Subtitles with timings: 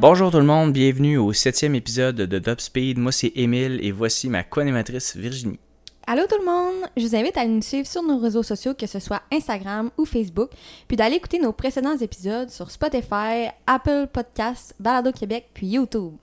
[0.00, 2.98] Bonjour tout le monde, bienvenue au septième épisode de Top Speed.
[2.98, 5.58] Moi c'est Émile et voici ma co-animatrice Virginie.
[6.06, 6.88] Allô tout le monde!
[6.96, 10.04] Je vous invite à nous suivre sur nos réseaux sociaux, que ce soit Instagram ou
[10.04, 10.50] Facebook,
[10.86, 16.14] puis d'aller écouter nos précédents épisodes sur Spotify, Apple Podcasts, Balado Québec, puis YouTube.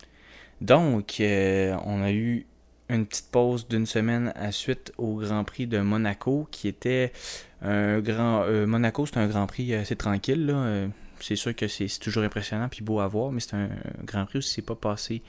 [0.61, 2.45] Donc, euh, on a eu
[2.89, 7.11] une petite pause d'une semaine à suite au Grand Prix de Monaco, qui était
[7.61, 8.43] un grand...
[8.43, 10.53] Euh, Monaco, c'est un Grand Prix assez tranquille, là.
[10.53, 10.87] Euh,
[11.19, 13.69] c'est sûr que c'est toujours impressionnant puis beau à voir, mais c'est un,
[14.03, 15.21] Grand Prix où c'est pas passé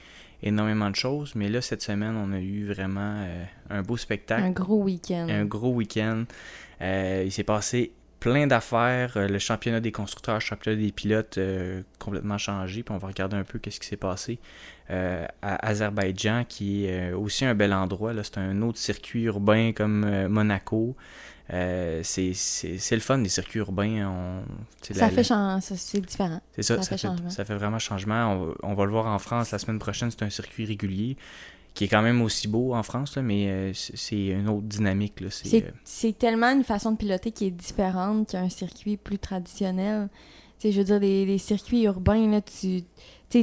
[0.43, 1.33] énormément de choses.
[1.35, 4.43] Mais là, cette semaine, on a eu vraiment euh, un beau spectacle.
[4.43, 5.27] Un gros week-end.
[5.29, 6.25] Un gros week-end.
[6.81, 9.17] Euh, il s'est passé plein d'affaires.
[9.17, 11.39] Euh, le championnat des constructeurs, le championnat des pilotes
[11.99, 12.83] complètement changé.
[12.83, 14.39] Puis on va regarder un peu qu'est-ce qui s'est passé
[14.89, 18.13] à Azerbaïdjan, qui est aussi un bel endroit.
[18.23, 20.95] C'est un autre circuit urbain comme Monaco.
[21.53, 24.05] Euh, c'est le fun des circuits urbains.
[24.07, 24.43] On,
[24.81, 26.41] ça fait c'est différent.
[26.55, 28.53] C'est ça, ça, fait, ça, fait, vraiment changement.
[28.63, 31.15] On, va le voir en France la semaine prochaine, c'est un circuit régulier
[31.77, 35.21] qui est quand même aussi beau en France, mais euh, c'est une autre dynamique.
[35.21, 40.09] Euh, c'est tellement une façon de piloter qui est différente qu'un circuit plus traditionnel.
[40.63, 42.81] je veux dire, les, circuits urbains, là, tu,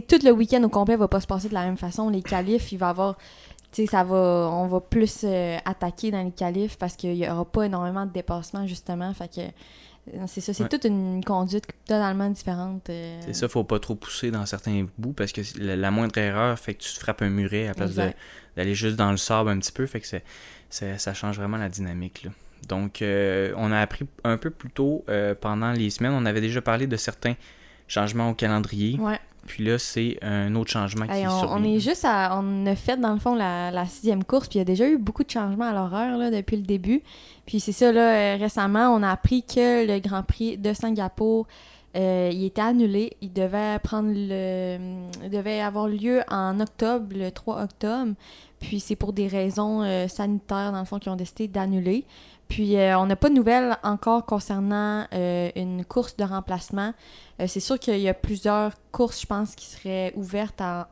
[0.00, 2.10] tout le week-end au complet va pas se passer de la même façon.
[2.10, 3.16] Les qualifs, il va y avoir
[3.86, 7.66] ça va, on va plus euh, attaquer dans les qualifs parce qu'il n'y aura pas
[7.66, 9.12] énormément de dépassement, justement.
[9.14, 9.40] Fait que
[10.26, 12.88] c'est ça, c'est toute une conduite totalement différente.
[12.90, 13.20] Euh.
[13.24, 16.74] C'est ça, faut pas trop pousser dans certains bouts parce que la, moindre erreur fait
[16.74, 17.94] que tu te frappes un muret à la place
[18.56, 19.86] d'aller juste dans le sable un petit peu.
[19.86, 20.06] Fait que
[20.70, 22.28] ça change vraiment la dynamique.
[22.68, 25.04] Donc, on a appris un peu plus tôt
[25.40, 26.12] pendant les semaines.
[26.12, 27.34] On avait déjà parlé de certains
[27.88, 28.98] changements au calendrier.
[28.98, 29.18] Ouais.
[29.46, 32.38] Puis là, c'est un autre changement qui on, on, est juste à.
[32.38, 34.98] On a fait, dans le fond, la, sixième course, puis il y a déjà eu
[34.98, 37.02] beaucoup de changements à l'horreur depuis le début.
[37.46, 41.46] Puis c'est ça, là, euh, récemment, on a appris que le Grand Prix de Singapour.
[41.96, 43.16] Euh, il était annulé.
[43.20, 45.08] Il devait prendre le.
[45.28, 48.14] Devait avoir lieu en octobre, le 3 octobre.
[48.58, 52.04] Puis c'est pour des raisons euh, sanitaires, dans le fond, qui ont décidé d'annuler.
[52.48, 56.92] Puis on n'a pas de nouvelles encore concernant une course de remplacement.
[57.40, 60.88] Euh, c'est sûr qu'il y a plusieurs courses, je pense, qui seraient ouvertes à,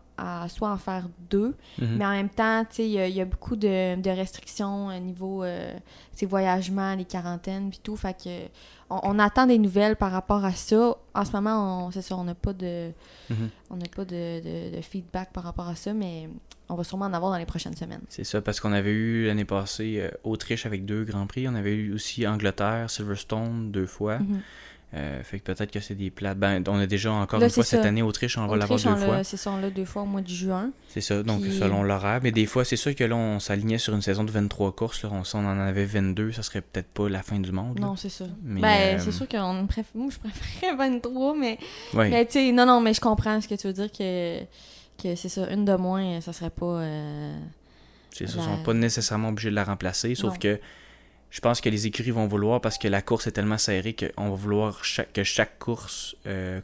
[0.48, 1.96] soit en faire deux, mhm.
[1.96, 5.72] mais en même temps, il y, y, a beaucoup de, restrictions au niveau euh,
[6.12, 7.96] ces voyagements, les quarantaines, puis tout.
[7.96, 8.30] Fait que
[8.90, 10.96] on, attend des nouvelles par rapport à ça.
[11.14, 12.90] En ce moment, c'est ça, on n'a pas de
[13.30, 13.48] mhm.
[13.70, 16.28] on n'a pas de, feedback par rapport à ça, mais
[16.68, 18.02] on va sûrement en avoir dans les prochaines semaines.
[18.08, 21.54] C'est ça, parce qu'on avait eu l'année passée euh, Autriche avec deux Grands Prix, on
[21.54, 24.18] avait eu aussi Angleterre, Silverstone deux fois.
[24.18, 24.40] Mhm.
[24.94, 26.36] Euh, fait que peut-être que c'est des plates.
[26.36, 29.24] Ben, on a déjà encore une fois cette année Autriche, on va l'avoir deux fois.
[29.24, 30.70] C'est ça, on l'a deux fois au mois de juin.
[30.88, 32.20] C'est ça, donc selon l'horaire.
[32.22, 35.02] Mais des fois, c'est sûr que là, on s'alignait sur une saison de 23 courses.
[35.02, 37.80] Là, on, on en avait 22, ça serait peut-être pas la fin du monde.
[37.80, 38.26] Non, c'est ça.
[38.42, 39.84] ben, euh, c'est sûr que préfère...
[39.94, 41.58] moi, je préférerais 23, mais.
[41.94, 44.40] Mais tu sais, non, non, mais je comprends ce que tu veux dire que,
[45.02, 46.66] que c'est ça, une de moins, ça serait pas.
[46.66, 47.34] Euh...
[48.10, 50.60] C'est ça, sont pas nécessairement obligés de la remplacer, sauf que
[51.32, 54.28] je pense que les écuries vont vouloir parce que la course est tellement serrée qu'on
[54.28, 54.82] va vouloir
[55.14, 56.60] que chaque course euh,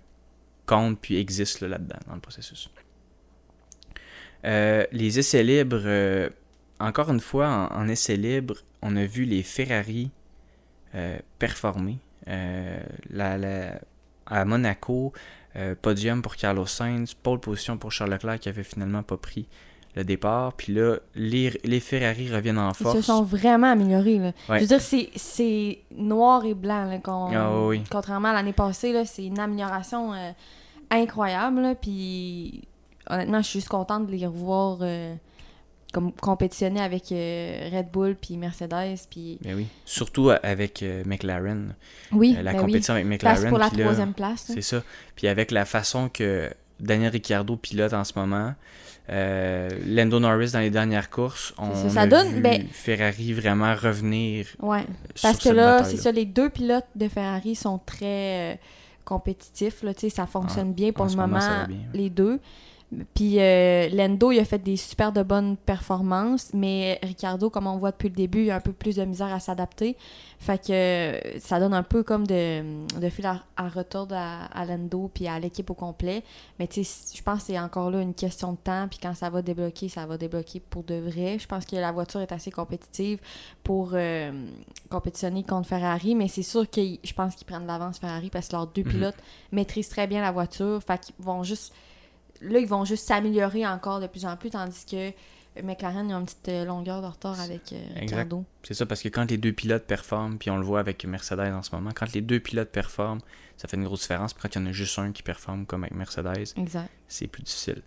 [0.66, 2.70] compte puis existe là-dedans, dans le processus.
[4.44, 6.28] Euh, les essais libres, euh,
[6.80, 10.10] encore une fois, en, essais libres, on a vu les Ferrari
[11.38, 11.98] performer.
[14.26, 15.14] à Monaco,
[15.80, 19.48] podium pour Carlos Sainz, pole position pour Charles Leclerc qui avait finalement pas pris
[19.98, 20.52] le départ.
[20.54, 22.94] Puis là, les, les Ferrari reviennent en force.
[22.94, 24.18] Ils se sont vraiment améliorés.
[24.18, 24.32] Là.
[24.48, 26.84] Je veux dire, c'est noir et blanc.
[26.84, 30.30] Là, ah Contrairement à l'année passée, c'est une amélioration euh,
[30.90, 31.74] incroyable.
[31.80, 32.62] puis
[33.10, 35.14] honnêtement, je suis juste contente de les revoir euh,
[35.92, 38.98] comme compétitionner avec euh, Red Bull puis Mercedes.
[39.10, 39.38] Puis...
[39.42, 39.66] Ben oui.
[39.84, 41.74] Surtout avec McLaren.
[42.12, 42.36] Oui.
[42.40, 43.36] la ben compétition avec McLaren.
[43.36, 44.44] Place pour la troisième place.
[44.46, 44.82] C'est ça.
[45.16, 46.50] Puis avec la façon que
[46.80, 48.54] Daniel Ricciardo pilote en ce moment.
[49.10, 54.46] Euh, Lando Norris dans les dernières courses, on ça, a vu ben, Ferrari vraiment revenir.
[54.60, 54.84] Ouais,
[55.22, 58.56] parce que là, c'est ça, les deux pilotes de Ferrari sont très euh,
[59.06, 59.82] compétitifs.
[59.82, 62.38] Là, ça fonctionne bien pour le moment, les deux.
[63.14, 67.76] Puis euh, Lendo, il a fait des super de bonnes performances, mais Ricardo, comme on
[67.76, 69.96] voit depuis le début, il a un peu plus de misère à s'adapter.
[70.38, 75.10] Fait que euh, ça donne un peu comme de, de fil à, retour à, Lendo
[75.12, 76.22] puis à l'équipe au complet.
[76.58, 78.86] Mais tu sais, je pense que c'est encore là une question de temps.
[78.88, 81.38] Puis quand ça va débloquer, ça va débloquer pour de vrai.
[81.38, 83.18] Je pense que la voiture est assez compétitive
[83.64, 84.30] pour euh,
[84.88, 86.14] compétitionner contre Ferrari.
[86.14, 88.92] Mais c'est sûr que je pense qu'ils prennent l'avance Ferrari parce que leurs deux mhm.
[88.92, 89.18] pilotes
[89.52, 90.80] maîtrisent très bien la voiture.
[90.82, 91.74] Fait qu'ils vont juste
[92.40, 95.10] là, ils vont juste s'améliorer encore de plus en plus, tandis que
[95.62, 97.80] McLaren, ils ont une petite euh, longueur de retard avec euh.
[97.96, 98.44] Ricardo.
[98.62, 101.52] C'est ça, parce que quand les deux pilotes performent, puis on le voit avec Mercedes
[101.52, 103.20] en ce moment, quand les deux pilotes performent,
[103.56, 104.34] ça fait une grosse différence.
[104.34, 106.54] Puis quand il y en a juste un qui performe, comme avec Mercedes,
[107.08, 107.82] c'est plus difficile.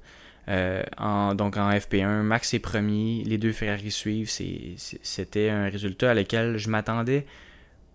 [0.49, 4.29] Euh, en- donc en FP1, Max est premier, les deux Ferrari suivent.
[4.29, 7.25] C'était un résultat à lequel je m'attendais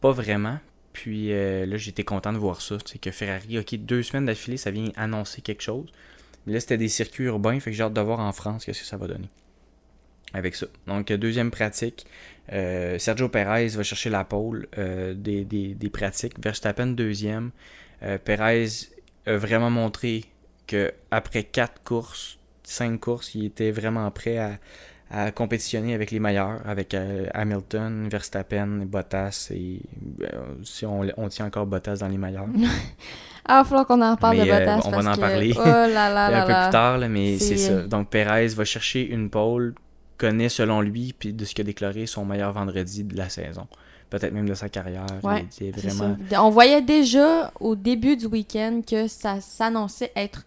[0.01, 0.59] pas vraiment.
[0.93, 2.79] Puis euh, là, j'étais content de voir ça.
[2.87, 5.87] C'est que Ferrari, ok, deux semaines d'affilée, ça vient annoncer quelque chose.
[6.47, 8.81] Mais là, c'était des circuits urbains, fait que j'ai hâte de voir en France qu'est-ce
[8.81, 9.29] que ça va donner.
[10.33, 10.67] Avec ça.
[10.87, 12.07] Donc, deuxième pratique,
[12.53, 16.35] euh, Sergio Perez va chercher la pole euh, des, des, des pratiques.
[16.43, 17.51] Verstappen deuxième.
[18.03, 18.67] Euh, Perez
[19.27, 20.25] a vraiment montré
[20.67, 24.59] que après quatre courses, cinq courses, il était vraiment prêt à,
[25.11, 29.81] à compétitionner avec les meilleurs, avec euh, Hamilton, Verstappen, Bottas et
[30.23, 30.27] euh,
[30.65, 32.47] si on, on tient encore Bottas dans les meilleurs.
[33.49, 34.81] Ah, il va falloir qu'on en parle Mais, de euh, Bottas.
[34.89, 35.53] on va en que- parler.
[35.57, 37.83] Oh là là un là peu plus tard, là, mais c'est ça.
[37.83, 39.77] Donc Perez va chercher une pole,
[40.19, 43.69] connaît selon lui, puis de ce qu'il a déclaré, son meilleur vendredi de la saison.
[44.11, 45.07] Peut-être même de sa carrière.
[45.23, 46.17] Ouais, il vraiment.
[46.41, 50.45] On voyait déjà au début du week-end que ça s'annonçait être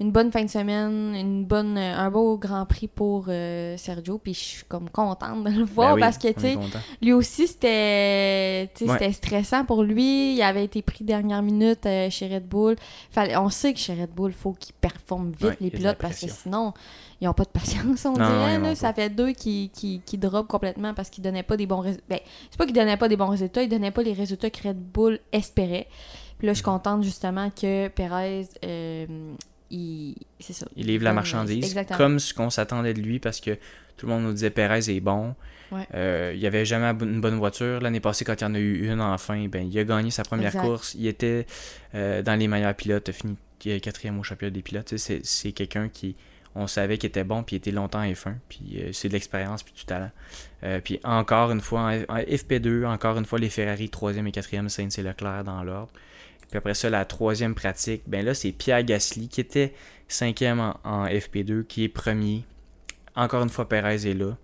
[0.00, 4.18] une bonne fin de semaine, une bonne, euh, un beau Grand Prix pour euh, Sergio.
[4.18, 6.58] Puis je suis comme contente de le voir Ben oui, parce que, tu sais,
[7.00, 9.12] lui aussi, c'était Ouais.
[9.12, 10.34] stressant pour lui.
[10.34, 12.76] Il avait été pris dernière minute euh, chez Red Bull.
[13.10, 15.98] Fallait, on sait que chez Red Bull, il faut qu'ils performent vite, Ouais, les pilotes,
[15.98, 16.72] parce que sinon,
[17.20, 18.58] ils n'ont pas de patience, on Non, dirait.
[18.58, 18.74] là.
[18.74, 22.04] Ça fait deux qui, qui, qui drop complètement parce qu'ils donnaient pas des bons résultats.
[22.08, 22.18] Ben,
[22.50, 24.78] c'est pas qu'ils donnaient pas des bons résultats, ils donnaient pas les résultats que Red
[24.78, 25.86] Bull espérait.
[26.38, 29.06] Puis là, je suis contente justement que Perez, euh,
[29.72, 30.14] il.
[30.38, 30.66] C'est ça.
[30.76, 31.96] Il livre la marchandise Exactement.
[31.98, 33.52] comme ce qu'on s'attendait de lui parce que
[33.96, 35.34] tout le monde nous disait Perez est bon.
[35.70, 35.86] Ouais.
[35.94, 37.80] Euh, il avait jamais une bonne voiture.
[37.80, 40.22] L'année passée, quand il y en a eu une enfin, ben, il a gagné sa
[40.22, 40.60] première Exact.
[40.62, 40.94] course.
[40.98, 41.46] Il était
[41.94, 43.36] euh, dans les meilleurs pilotes, a fini
[43.66, 44.96] euh, quatrième au championnat des pilotes.
[44.98, 46.14] C'est, c'est quelqu'un qui,
[46.54, 48.34] on savait qu'il était bon, puis il était longtemps F1.
[48.50, 50.10] Puis euh, c'est de l'expérience, puis du talent.
[50.84, 54.32] Puis encore une fois, en, F- en FP2, encore une fois, les Ferrari, troisième et
[54.32, 55.92] quatrième, Sainz et Leclerc dans l'ordre.
[56.52, 59.72] Puis après ça, la troisième pratique, ben là, c'est Pierre Gasly qui était
[60.06, 62.44] cinquième en, en FP2, qui est premier.
[63.16, 64.36] Encore une fois, Perez est là.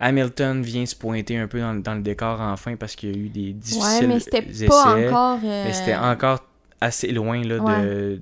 [0.00, 3.16] Hamilton vient se pointer un peu dans, dans le décor enfin parce qu'il y a
[3.16, 4.66] eu des difficiles Ouais, mais c'était essais.
[4.66, 5.38] pas encore.
[5.44, 6.44] euh, Mais c'était encore
[6.80, 8.20] assez loin là, de,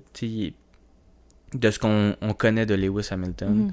[1.54, 3.54] de ce qu'on on connaît de Lewis Hamilton.
[3.66, 3.72] mhm.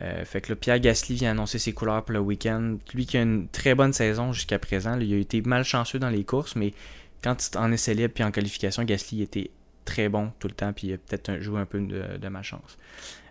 [0.00, 2.76] Euh, fait que là, Pierre Gasly vient annoncer ses couleurs pour le week-end.
[2.94, 4.96] Lui qui a une très bonne saison jusqu'à présent.
[4.96, 6.72] là, il a été malchanceux dans les courses, mais
[7.22, 9.50] quand en essai libre puis en qualification, Gasly était
[9.84, 12.78] très bon tout le temps, puis il a peut-être joué un peu de, de malchance.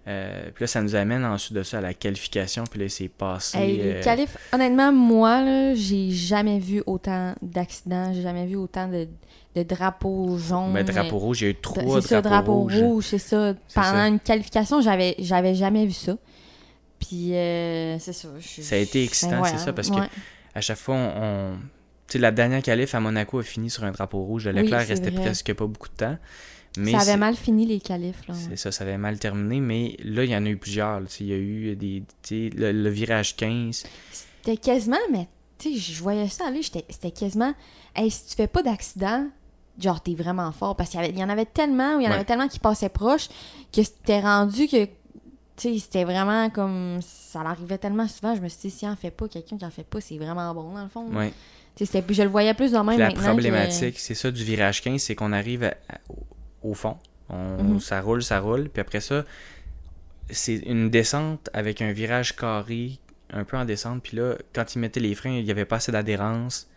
[0.07, 3.07] Euh, puis là, ça nous amène ensuite de ça à la qualification, puis là, c'est
[3.07, 3.57] passé.
[3.57, 9.07] Hey, euh, honnêtement, moi, j'ai jamais vu autant d'accidents, j'ai jamais vu autant de,
[9.55, 10.73] de drapeaux jaunes.
[10.73, 12.81] ben, drapeau rouge, il y a eu euh, trois C'est ça, drapeaux drapeau rouges.
[12.81, 13.53] rouge, c'est ça.
[13.75, 14.07] Pendant ça.
[14.07, 16.17] une qualification, j'avais j'avais jamais vu ça.
[16.99, 18.29] Puis, euh, c'est ça.
[18.39, 20.09] Ça a été excitant, ben, c'est ça, parce que ouais.
[20.53, 21.57] À chaque fois, on.
[22.13, 24.47] Sais, la dernière qualif à Monaco a fini sur un drapeau rouge.
[24.47, 25.21] Le Oui, Leclerc c'est restait vrai.
[25.21, 26.17] presque pas beaucoup de temps.
[26.77, 28.25] Mais ça avait mal fini les qualifs.
[28.29, 31.01] Là, C'est ça, ça avait mal terminé, mais là, il y en a eu plusieurs.
[31.19, 33.83] Il y a eu des, le, le virage 15.
[34.11, 35.27] C'était quasiment, mais
[35.57, 37.53] tu sais, je voyais ça aller, c'était quasiment,
[37.95, 39.27] hey, si tu fais pas d'accident,
[39.79, 40.77] genre, t'es vraiment fort.
[40.77, 42.15] Parce qu'il y, y en avait tellement, ou il y en Ouais.
[42.15, 43.27] avait tellement qui passaient proche,
[43.73, 44.91] que c'était rendu que, tu
[45.57, 49.11] sais, c'était vraiment comme, ça l'arrivait tellement souvent, je me suis dit, si en fait
[49.11, 51.07] pas, quelqu'un qui en fait pas, c'est vraiment bon, dans le fond.
[51.13, 51.33] Ouais.
[51.79, 55.01] Je le voyais plus dans même la maintenant que- problématique, c'est ça du virage 15,
[55.01, 55.99] c'est qu'on arrive à- à-
[56.63, 56.97] au fond.
[57.29, 57.79] On, Mhm.
[57.79, 58.69] Ça roule, ça roule.
[58.69, 59.23] Puis après ça,
[60.29, 62.99] c'est une descente avec un virage carré,
[63.31, 64.03] un peu en descente.
[64.03, 66.67] Puis là, quand ils mettaient les freins, il n'y avait pas assez d'adhérence.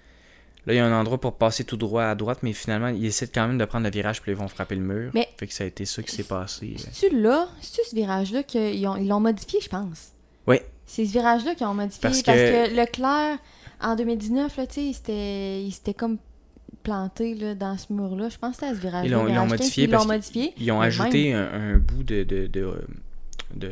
[0.66, 3.04] Là, il y a un endroit pour passer tout droit à droite, mais finalement, ils
[3.04, 5.10] essaient quand même de prendre le virage, puis ils vont frapper le mur.
[5.12, 6.76] Mais- Fait que ça a été ça qui s'est passé.
[6.78, 10.12] C'est-tu là, c'est-tu ce virage-là qu'ils ont- ils l'ont modifié, je pense?
[10.46, 10.56] Oui.
[10.86, 12.00] C'est ce virage-là qu'ils ont modifié.
[12.00, 13.38] Parce Parce que- que, Leclerc,
[13.84, 16.18] en 2019, là, tu sais, il s'était- comme
[16.82, 18.28] planté là, dans ce mur-là.
[18.28, 19.06] Je pense que c'était à ce virage-là.
[19.08, 20.54] Ils l'ont- ils l'ont virage 15, modifié Ils l'ont modifié.
[20.58, 22.24] Ils ont ajouté un, un bout de.
[22.24, 22.74] de, de,
[23.54, 23.70] de,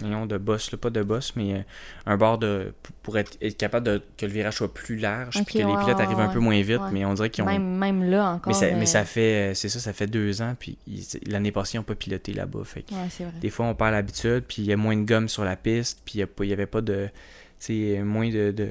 [0.00, 1.60] voyons, de boss, là, pas de boss, mais euh,
[2.06, 2.72] un bord de,
[3.02, 5.86] pour être, être capable de que le virage soit plus large, puis que les pilotes
[5.96, 6.90] ouais, arrivent un peu moins vite, Ouais.
[6.92, 7.48] mais on dirait qu'ils ont.
[7.48, 8.52] Même, même là encore.
[8.52, 10.78] mais, ça, euh, mais ça fait, euh, c'est ça, ça fait deux ans, puis
[11.26, 12.60] l'année passée, ils n'ont pas piloté là-bas.
[12.64, 13.32] Fait vrai.
[13.40, 16.00] des fois, on perd l'habitude, puis il y a moins de gomme sur la piste,
[16.04, 17.08] puis il n'y avait pas de.
[17.58, 18.50] Sais, moins de.
[18.52, 18.68] de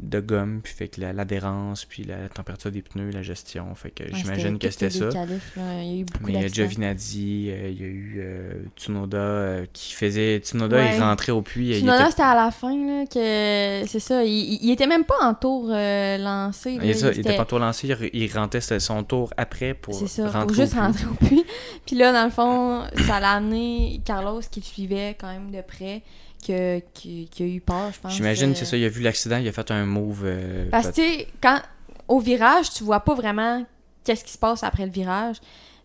[0.00, 3.72] de gomme, puis fait que la- l'adhérence, puis la température des pneus, la gestion.
[3.76, 5.04] Fait que Ouais, j'imagine que c'était ça.
[5.04, 5.24] là.
[5.56, 6.48] Il y a eu beaucoup Mais il y a.
[6.48, 10.38] Giovinazzi, euh, il y a eu euh, Tsunoda euh, qui faisait.
[10.38, 10.96] Tsunoda, Ouais.
[10.96, 11.74] il rentrait au puits.
[11.76, 14.24] Tsunoda, était- c'était à la fin, là, que c'est ça.
[14.24, 16.76] Il, il- était même pas en tour euh, lancé.
[16.76, 16.84] là.
[16.84, 19.94] il, est ça, il était- pas tour lancé, il, il rentrait son tour après pour
[19.94, 21.44] ça, rentrer pour juste au rentrer au puits.
[21.86, 25.62] Puis là, dans le fond, ça l'a amené Carlos qui le suivait quand même de
[25.62, 26.02] près,
[26.46, 28.12] que- qui, qui a eu peur, je pense.
[28.14, 30.22] J'imagine, euh, c'est ça, il a vu l'accident, il a fait un move.
[30.24, 31.60] euh, Parce que, quand,
[32.08, 33.64] au virage, tu vois pas vraiment
[34.04, 35.36] qu'est-ce qui se passe après le virage.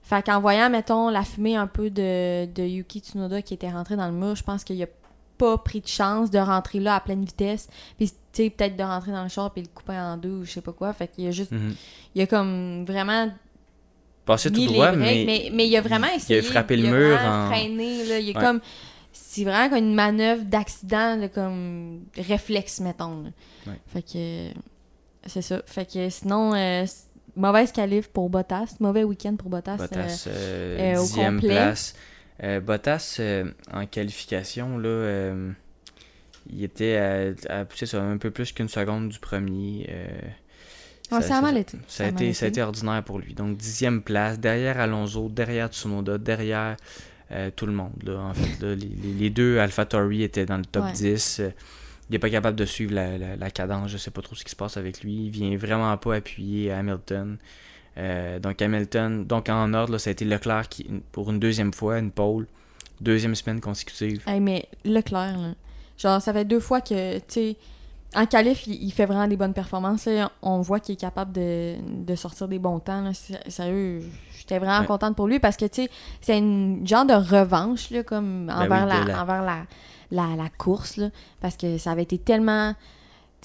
[0.04, 3.96] Fait qu'en voyant, mettons, la fumée un peu de, de Yuki Tsunoda qui était rentré
[3.96, 4.88] dans le mur, je pense qu'il a
[5.38, 7.68] pas pris de chance de rentrer là à pleine vitesse.
[7.98, 10.46] Puis, tu sais, peut-être de rentrer dans le char puis le couper en deux ou
[10.46, 10.92] je sais pas quoi.
[10.94, 11.52] Fait qu'il a juste.
[11.52, 11.76] mhm.
[12.16, 13.30] Il a comme vraiment
[14.26, 16.42] Passé tout droit, breaks, mais, mais, mais il a vraiment il a essayé.
[16.44, 18.20] frappé le il a mur en- freiné, là.
[18.20, 18.44] Il Ouais.
[18.44, 18.60] comme.
[19.12, 23.24] C'est vraiment comme une manœuvre d'accident, comme réflexe, mettons.
[23.24, 23.30] là.
[23.68, 23.80] Ouais.
[23.88, 24.60] Fait que.
[25.26, 25.62] C'est ça.
[25.66, 26.86] Fait que sinon, euh,
[27.36, 28.76] mauvaise qualif pour Bottas.
[28.80, 29.74] Mauvais week-end pour Bottas.
[29.76, 31.50] euh, Bottas, euh, euh, au dixième complet.
[31.56, 31.96] place.
[32.44, 35.34] Euh, Bottas, euh, en qualification, là,
[36.52, 36.96] il était
[37.50, 39.88] à, à- ça, un peu plus qu'une seconde du premier.
[41.12, 41.78] Ah, ça a mal été.
[41.88, 43.34] Ça a, Ça été, ça a été ordinaire pour lui.
[43.34, 46.78] Donc, dixième place, derrière Alonso, derrière Tsunoda, derrière
[47.32, 47.92] euh, tout le monde.
[48.04, 50.92] Là, en fait, là, les, les- deux AlphaTauri étaient dans le top Ouais.
[50.94, 51.40] 10.
[51.42, 51.50] euh,
[52.10, 53.92] il n'est pas capable de suivre la, la- la cadence.
[53.92, 55.26] Je sais pas trop ce qui se passe avec lui.
[55.26, 57.38] Il vient vraiment pas appuyer Hamilton.
[57.98, 61.74] Euh, donc, Hamilton, donc en ordre, là, ça a été Leclerc qui, pour une deuxième
[61.74, 62.48] fois, une pole.
[63.02, 64.22] Deuxième semaine consécutive.
[64.28, 65.54] Hey, mais Leclerc, là,
[65.98, 67.56] genre, ça fait deux fois que, tu sais,
[68.16, 70.06] en qualif, il, il fait vraiment des bonnes performances.
[70.06, 70.32] là.
[70.42, 71.76] On voit qu'il est capable de,
[72.06, 73.02] de sortir des bons temps.
[73.02, 73.12] Là.
[73.12, 74.02] S- Sérieux,
[74.38, 74.86] j'étais vraiment Ouais.
[74.88, 75.90] contente pour lui parce que, tu sais,
[76.22, 79.58] c'est une genre de revanche, là, comme Ben envers, oui, la, envers la,
[80.12, 82.74] la, la course, là, parce que ça avait été tellement,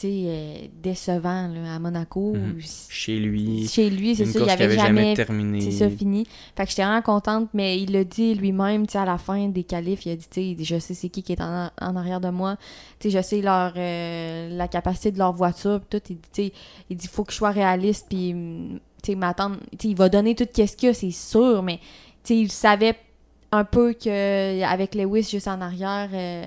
[0.04, 2.34] euh, décevant, là, à Monaco.
[2.34, 2.60] Mhm.
[2.88, 5.60] Chez lui, Chez lui, c'est ça, il avait avait jamais jamais terminé.
[5.60, 6.26] c'est ça, fini.
[6.56, 10.04] Fait que j'étais vraiment contente, mais il l'a dit lui-même, à la fin des qualifs,
[10.06, 12.56] il a dit, je sais c'est qui qui est en, en arrière de moi,
[12.98, 16.52] tu sais, je sais leur, euh, la capacité de leur voiture, tout, il dit,
[16.90, 20.34] il dit, faut que je sois réaliste, puis, hum, tu sais, m'attendre, il va donner
[20.34, 21.78] tout ce qu'il y a, c'est sûr, mais,
[22.24, 22.96] tu il savait
[23.52, 26.46] un peu que avec Lewis juste en arrière, euh,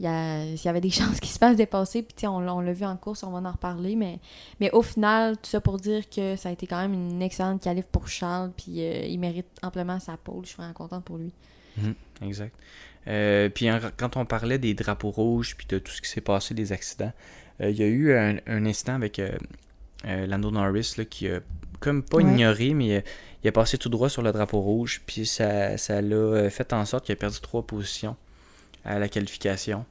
[0.00, 2.02] il y, a- il y avait des chances qu'il se fasse dépasser.
[2.02, 3.96] Puis, on, l'a- on l'a vu en course, on va en reparler.
[3.96, 4.18] Mais,
[4.60, 7.62] mais au final, tout ça pour dire que ça a été quand même une excellente
[7.62, 8.50] qualif pour Charles.
[8.56, 10.40] Puis, euh, il mérite amplement sa pole.
[10.42, 11.32] Je suis vraiment contente pour lui.
[12.22, 12.54] Exact.
[13.06, 16.20] Euh, puis en- quand on parlait des drapeaux rouges puis de tout ce qui s'est
[16.22, 17.12] passé, des accidents,
[17.60, 19.20] euh, il y a eu un, un incident avec
[20.04, 21.40] Lando Norris là, qui a
[21.80, 22.22] comme pas Ouais.
[22.22, 23.04] ignoré, mais
[23.42, 27.04] il a passé tout droit sur le drapeau rouge, puis ça, l'a fait en sorte
[27.06, 28.16] qu'il a perdu trois positions
[28.84, 29.84] à la qualification.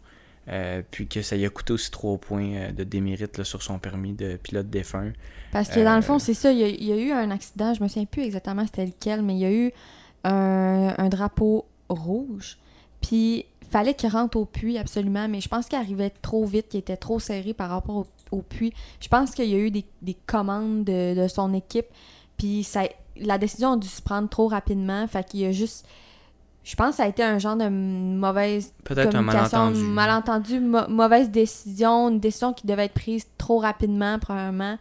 [0.49, 3.63] Euh, puis que ça lui a coûté aussi trois points euh, de démérite là, sur
[3.63, 5.13] son permis de pilote défunt.
[5.53, 6.51] Parce que dans Euh, le fond, c'est ça.
[6.51, 7.73] Il y, a, il y a eu un accident.
[7.73, 9.71] Je me souviens plus exactement c'était lequel, mais il y a eu
[10.25, 12.57] un, un drapeau rouge.
[13.01, 15.29] Puis, fallait qu'il rentre au puits absolument.
[15.29, 18.41] Mais je pense qu'il arrivait trop vite, qu'il était trop serré par rapport au, au
[18.41, 18.73] puits.
[18.99, 21.87] Je pense qu'il y a eu des, des commandes de, de son équipe.
[22.37, 22.83] Puis, ça,
[23.15, 25.07] la décision a dû se prendre trop rapidement.
[25.07, 25.87] Fait qu'il y a juste.
[26.63, 29.81] Je pense que ça a été un genre de mauvaise Peut-être un malentendu.
[29.81, 34.77] malentendu, mauvaise décision, une décision qui devait être prise trop rapidement, probablement.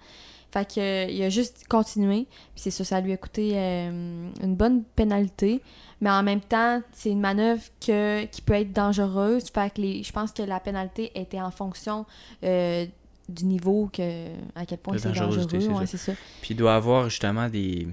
[0.53, 2.27] Fait que, euh, il a juste continué.
[2.55, 5.63] Puis c'est ça, ça lui a coûté euh, une bonne pénalité.
[6.01, 9.45] Mais en même temps, c'est une manœuvre que, qui peut être dangereuse.
[9.51, 12.05] Fait que les, je pense que la pénalité était en fonction
[12.45, 12.85] euh,
[13.29, 15.47] du niveau que à quel point c'est dangereux.
[15.69, 16.13] Ouais, ça.
[16.43, 17.89] Puis il doit avoir justement des.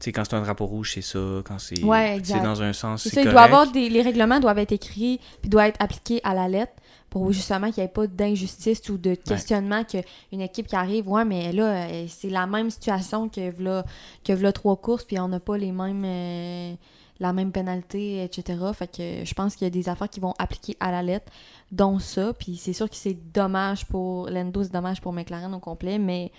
[0.00, 1.18] Tu sais, quand c'est un drapeau rouge, c'est ça.
[1.44, 3.32] Quand c'est Ouais, dans un sens, C'est ça, il correct.
[3.34, 6.72] doit avoir des, les règlements doivent être écrits puis doivent être appliqués à la lettre
[7.10, 11.24] pour justement qu'il n'y ait pas d'injustice ou de questionnement qu'une équipe qui arrive, ouais,
[11.24, 13.84] mais là, euh, c'est la même situation que v'là,
[14.24, 16.74] que v'là trois courses puis on n'a pas les mêmes euh,
[17.20, 18.58] la même pénalité, etc.
[18.74, 21.32] Fait que je pense qu'il y a des affaires qui vont appliquer à la lettre,
[21.72, 25.58] dont ça, puis c'est sûr que c'est dommage pour Lando, c'est dommage pour McLaren au
[25.58, 26.30] complet, mais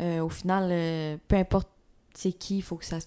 [0.00, 1.68] euh, au final, euh, peu importe
[2.16, 2.98] c'est qui, il faut que ça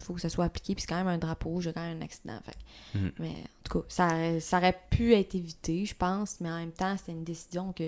[0.00, 1.72] faut que ça soit appliqué, puis c'est quand même un drapeau rouge, il y a
[1.72, 2.38] quand même un accident.
[2.44, 3.12] Fait Mhm.
[3.20, 6.72] Mais en tout cas, ça, ça aurait pu être évité, je pense, mais en même
[6.72, 7.84] temps, c'était une décision que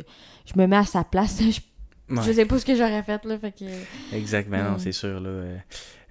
[0.46, 1.38] je me mets à sa place.
[1.50, 1.60] je,
[2.14, 2.22] Ouais.
[2.26, 3.64] je sais pas ce que j'aurais fait, là, fait que...
[4.16, 4.78] Exact, non, Mm.
[4.80, 5.20] c'est sûr.
[5.20, 5.58] Là, euh,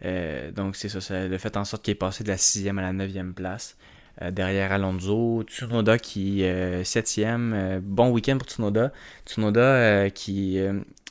[0.06, 2.80] euh, donc, c'est ça, ça a fait en sorte qu'il est passé de la sixième
[2.80, 3.76] à la neuvième place.
[4.22, 7.54] euh, derrière Alonso, Tsunoda qui est septième.
[7.54, 8.92] euh, bon week-end pour Tsunoda.
[9.26, 10.58] Tsunoda qui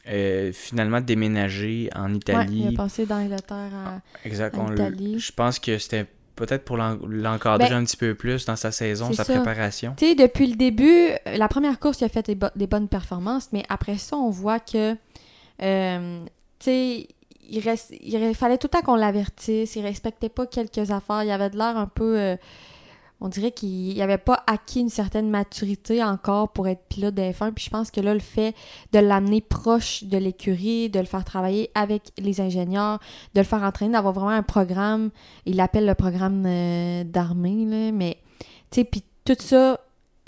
[0.09, 2.65] euh, finalement déménagé en Ouais, Italie.
[2.71, 4.01] il a passé d'Angleterre à...
[4.25, 4.57] exact.
[4.57, 5.19] en on le- Italie.
[5.19, 8.71] Je pense que c'était peut-être pour l'en- l'encadrer Ben, un petit peu plus dans sa
[8.71, 9.35] saison, sa ça.
[9.35, 9.95] préparation.
[9.99, 12.89] Tu sais, depuis le début, la première course, il a fait des, bo- des bonnes
[12.89, 14.97] performances, mais après ça, on voit que,
[15.63, 16.25] euh,
[16.59, 17.09] tu sais,
[17.51, 21.31] il, reste, il fallait tout le temps qu'on l'avertisse, il respectait pas quelques affaires, il
[21.31, 22.19] avait de l'air un peu...
[22.19, 22.37] euh,
[23.21, 27.53] on dirait qu'il n'avait pas acquis une certaine maturité encore pour être pilote de F1.
[27.53, 28.55] Puis je pense que là, le fait
[28.93, 33.01] de l'amener proche de l'écurie, de le faire travailler avec les ingénieurs,
[33.35, 35.11] de le faire entraîner, d'avoir vraiment un programme,
[35.47, 38.19] il l'appelle le programme euh, d'armée, mais
[38.71, 39.81] tu sais, puis tout ça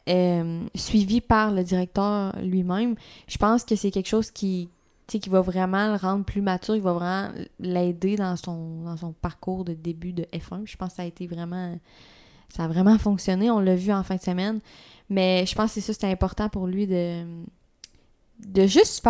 [0.09, 2.97] euh, suivi par le directeur lui-même,
[3.29, 4.69] je pense que c'est quelque chose qui,
[5.07, 9.13] qui va vraiment le rendre plus mature, qui va vraiment l'aider dans son, dans son
[9.13, 10.63] parcours de début de F1.
[10.65, 11.79] Je pense que ça a été vraiment
[12.55, 13.51] ça a vraiment fonctionné.
[13.51, 14.61] On l'a vu en fin de semaine.
[15.09, 17.25] Mais je pense que c'est ça, c'était important pour lui de,
[18.47, 19.07] de juste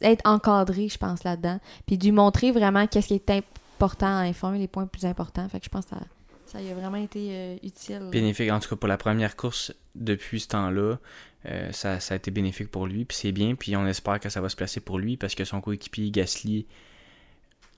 [0.00, 1.60] être encadré, je pense, là-dedans.
[1.86, 5.46] Puis de lui montrer vraiment qu'est-ce qui est important en F1, les points plus importants.
[5.48, 6.00] Fait que je pense que ça,
[6.46, 8.08] ça a vraiment été euh, utile.
[8.10, 10.98] Bénéfique, en tout cas pour la première course depuis ce temps-là,
[11.46, 14.28] euh, ça, ça a été bénéfique pour lui, puis c'est bien, puis on espère que
[14.28, 16.66] ça va se placer pour lui parce que son coéquipier Gasly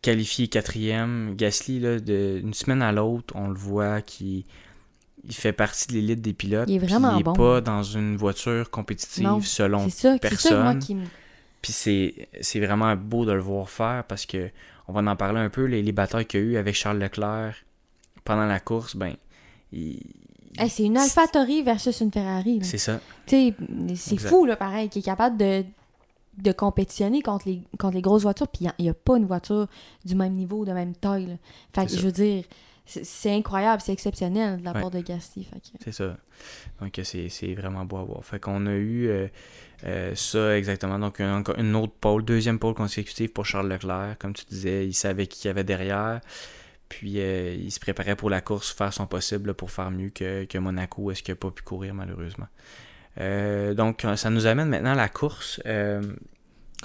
[0.04, 1.34] qualifié quatrième.
[1.34, 4.44] Gasly, là, d'une semaine à l'autre, on le voit qui
[5.26, 6.68] il fait partie de l'élite des pilotes.
[6.68, 7.32] Il est vraiment il est bon.
[7.32, 10.78] pas dans une voiture compétitive Non, selon C'est ça, c'est ça, moi, personne.
[10.80, 11.04] qui me...
[11.62, 14.50] Puis c'est c'est vraiment beau de le voir faire parce que
[14.86, 16.98] on va en parler un peu, les, les batailles qu'il y a eu avec Charles
[16.98, 17.54] Leclerc
[18.24, 19.14] pendant la course, ben
[19.72, 20.02] il-
[20.56, 22.60] Hey, c'est une AlphaTauri versus une Ferrari.
[22.62, 23.00] c'est ça.
[23.26, 23.54] Tu sais,
[23.96, 25.64] c'est fou, là, pareil, qui est capable de,
[26.38, 29.66] de compétitionner contre les, contre les grosses voitures, puis il n'y a, pas une voiture
[30.04, 31.26] du même niveau, de même taille.
[31.26, 31.34] là.
[31.74, 32.44] Fait que, C'est je veux dire,
[32.86, 34.80] c'est incroyable, c'est exceptionnel de la Ouais.
[34.80, 35.44] part de Gasly.
[35.46, 36.16] Que- C'est ça.
[36.80, 38.24] Donc c'est c'est vraiment beau à voir.
[38.24, 39.26] Fait qu'on a eu euh,
[39.84, 40.98] euh, ça exactement.
[40.98, 44.16] Donc un- encore une autre pole, deuxième pole consécutive pour Charles Leclerc.
[44.18, 46.20] Comme tu disais, il savait qui il y avait derrière.
[46.90, 50.10] Puis euh, il se préparait pour la course, faire son possible là, pour faire mieux
[50.10, 52.46] que, que Monaco, est-ce qu'il n'a pas pu courir malheureusement.
[53.18, 55.60] Euh, donc ça nous amène maintenant à la course.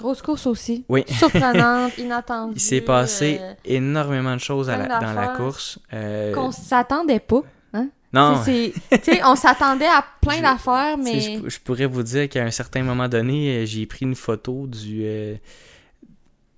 [0.00, 0.84] Grosse course aussi.
[0.88, 1.04] oui.
[1.08, 2.54] Surprenante, inattendue.
[2.56, 5.78] Il s'est passé euh, énormément de choses à plein la- dans la course.
[5.92, 7.42] Euh, qu'on s'attendait pas.
[8.12, 11.20] non, C'est- c'est- tu sais, on s'attendait à plein Je- d'affaires, mais.
[11.20, 14.16] Je, pou- je pourrais vous dire qu'à un certain moment donné, euh, j'ai pris une
[14.16, 15.02] photo du.
[15.04, 15.36] euh,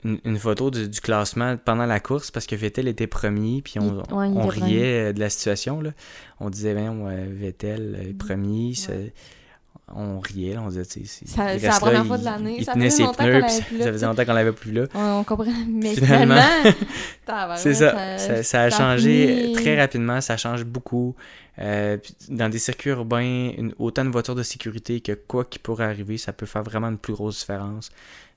[0.05, 3.75] une, une photo du, du classement pendant la course parce que Vettel était premier, puis
[3.79, 5.81] on, Il- ouais, il on riait de la situation.
[5.81, 5.91] Là.
[6.41, 8.73] On disait, ben, ouais, Vettel euh, premier,
[9.95, 12.73] on riait, là, on disait, tu sais, c'est Ça- la première fois de l'année, ça
[12.73, 14.73] tenait faisait longtemps qu'on pneus, l'avait puis plus ça là, faisait longtemps qu'on l'avait plus
[14.73, 14.85] là.
[14.95, 15.53] On, comprend.
[15.69, 16.41] Mais Finalement-
[17.57, 18.19] C'est ça.
[18.19, 21.15] Ça, ça a changé très rapidement, ça change beaucoup.
[21.59, 25.85] Euh, dans des circuits urbains, une- autant de voitures de sécurité que quoi qui pourrait
[25.85, 27.91] arriver, ça peut faire vraiment une plus grosse différence.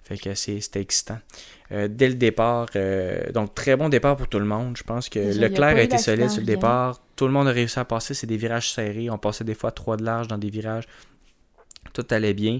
[0.03, 1.17] Fait que c'est- c'était excitant.
[1.71, 4.77] Euh, dès le départ, euh, donc très bon départ pour tout le monde.
[4.77, 7.01] Je pense que ça, a Leclerc a eu été solide sur le départ.
[7.15, 8.13] Tout le monde a réussi à passer.
[8.13, 9.10] C'est des virages serrés.
[9.10, 10.84] On passait des fois trois de large dans des virages.
[11.95, 12.60] Tout allait bien.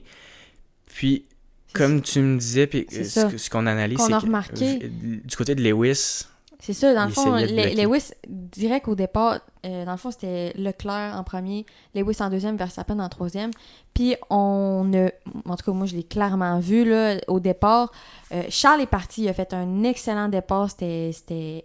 [0.88, 1.26] Puis,
[1.74, 4.80] comme tu me disais, puis euh, ce, qu'on analyse, c'est remarqué.
[4.82, 6.24] euh, du côté de Lewis,
[6.62, 7.76] C'est ça, dans le fond, Le-.
[7.76, 12.56] Lewis, direct au départ, euh, dans le fond, c'était Leclerc en premier, Lewis en deuxième,
[12.56, 13.52] Verstappen en troisième.
[13.93, 15.10] Puis on a,
[15.50, 17.91] en tout cas, moi, je l'ai clairement vu, là, au départ.
[18.32, 21.12] Euh, Charles est parti, il a fait un excellent départ, c'était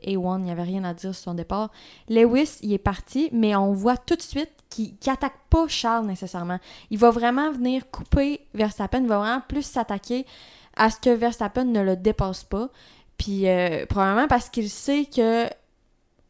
[0.05, 1.71] A1, il n'y avait rien à dire sur son départ.
[2.09, 6.59] Lewis, il est parti, mais on voit tout de suite qu'il n'attaque pas Charles nécessairement.
[6.91, 10.25] Il va vraiment venir couper Verstappen, il va vraiment plus s'attaquer
[10.77, 12.69] à ce que Verstappen ne le dépasse pas.
[13.19, 15.47] Puis euh, probablement parce qu'il sait que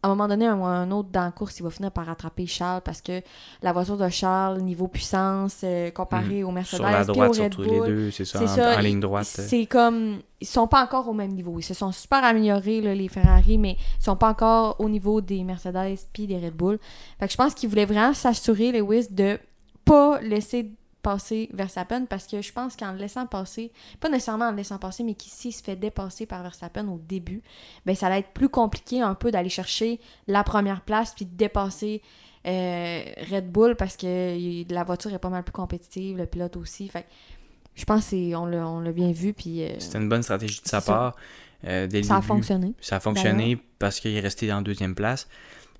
[0.02, 2.46] à un moment donné, un, un autre dans la course, il va finir par rattraper
[2.46, 3.20] Charles parce que
[3.62, 7.42] la voiture de Charles, niveau puissance, euh, comparé au Mercedes, sur la puis droite, au
[7.42, 9.26] Red surtout les deux, c'est ça, en, ça, en ligne droite.
[9.26, 11.58] c'est comme ils sont pas encore au même niveau.
[11.58, 15.20] Ils se sont super améliorés là, les Ferrari, mais ils sont pas encore au niveau
[15.20, 16.78] des Mercedes puis des Red Bull.
[17.18, 19.38] Fait que je pense qu'ils voulaient vraiment s'assurer Lewis de
[19.84, 24.50] pas laisser passer Verstappen parce que je pense qu'en le laissant passer, pas nécessairement en
[24.50, 27.42] le laissant passer, mais qu'ici se fait dépasser par Verstappen au début,
[27.86, 31.34] ben ça va être plus compliqué un peu d'aller chercher la première place puis de
[31.36, 32.02] dépasser
[32.46, 36.88] euh, Red Bull parce que la voiture est pas mal plus compétitive, le pilote aussi.
[36.88, 37.06] Fait
[37.74, 40.68] je pense qu'on l'a on l'a bien vu puis euh, C'était une bonne stratégie de
[40.68, 40.92] sa ça.
[40.92, 41.16] part.
[41.64, 42.74] euh, dès le ça a fonctionné.
[42.80, 45.28] Ça a fonctionné parce qu'il est resté en deuxième place.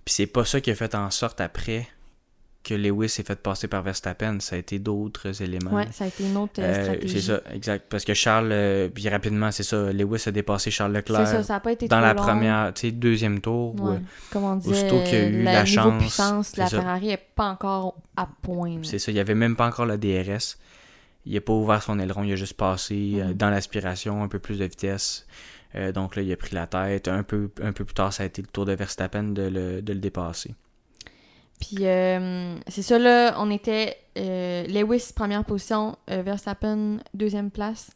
[0.05, 1.89] Puis c'est pas ça qui a fait en sorte après
[2.63, 4.39] que Lewis s'est fait passer par Verstappen.
[4.41, 5.71] Ça a été d'autres éléments.
[5.73, 7.21] Ouais, ça a été une autre euh, Euh, stratégie.
[7.23, 7.87] c'est ça, exact.
[7.89, 11.43] Parce que Charles, euh, puis rapidement, c'est ça, Lewis a dépassé Charles C'est Leclerc ça,
[11.43, 12.23] ça a pas été dans la long.
[12.23, 13.75] première, tu sais, deuxième tour.
[13.81, 13.97] où, Ouais.
[13.97, 16.83] euh, Comme on aussitôt qu'il y a eu la chance, puissance, la c'est ça.
[16.83, 18.79] Ferrari est pas encore à point.
[18.83, 20.59] C'est ça, il n'y avait même pas encore le DRS.
[21.27, 22.95] Il n'a pas ouvert son aileron, il a juste passé
[23.25, 23.35] Mhm.
[23.35, 25.27] dans l'aspiration, un peu plus de vitesse.
[25.77, 27.09] Euh, donc là, il a pris la tête.
[27.09, 29.83] Un peu, un peu plus tard, ça a été le tour de Verstappen de le,
[29.83, 30.55] de le dépasser.
[31.61, 37.91] Puis euh, c'est ça, là, on était euh, Lewis, première position, euh, Verstappen, deuxième place.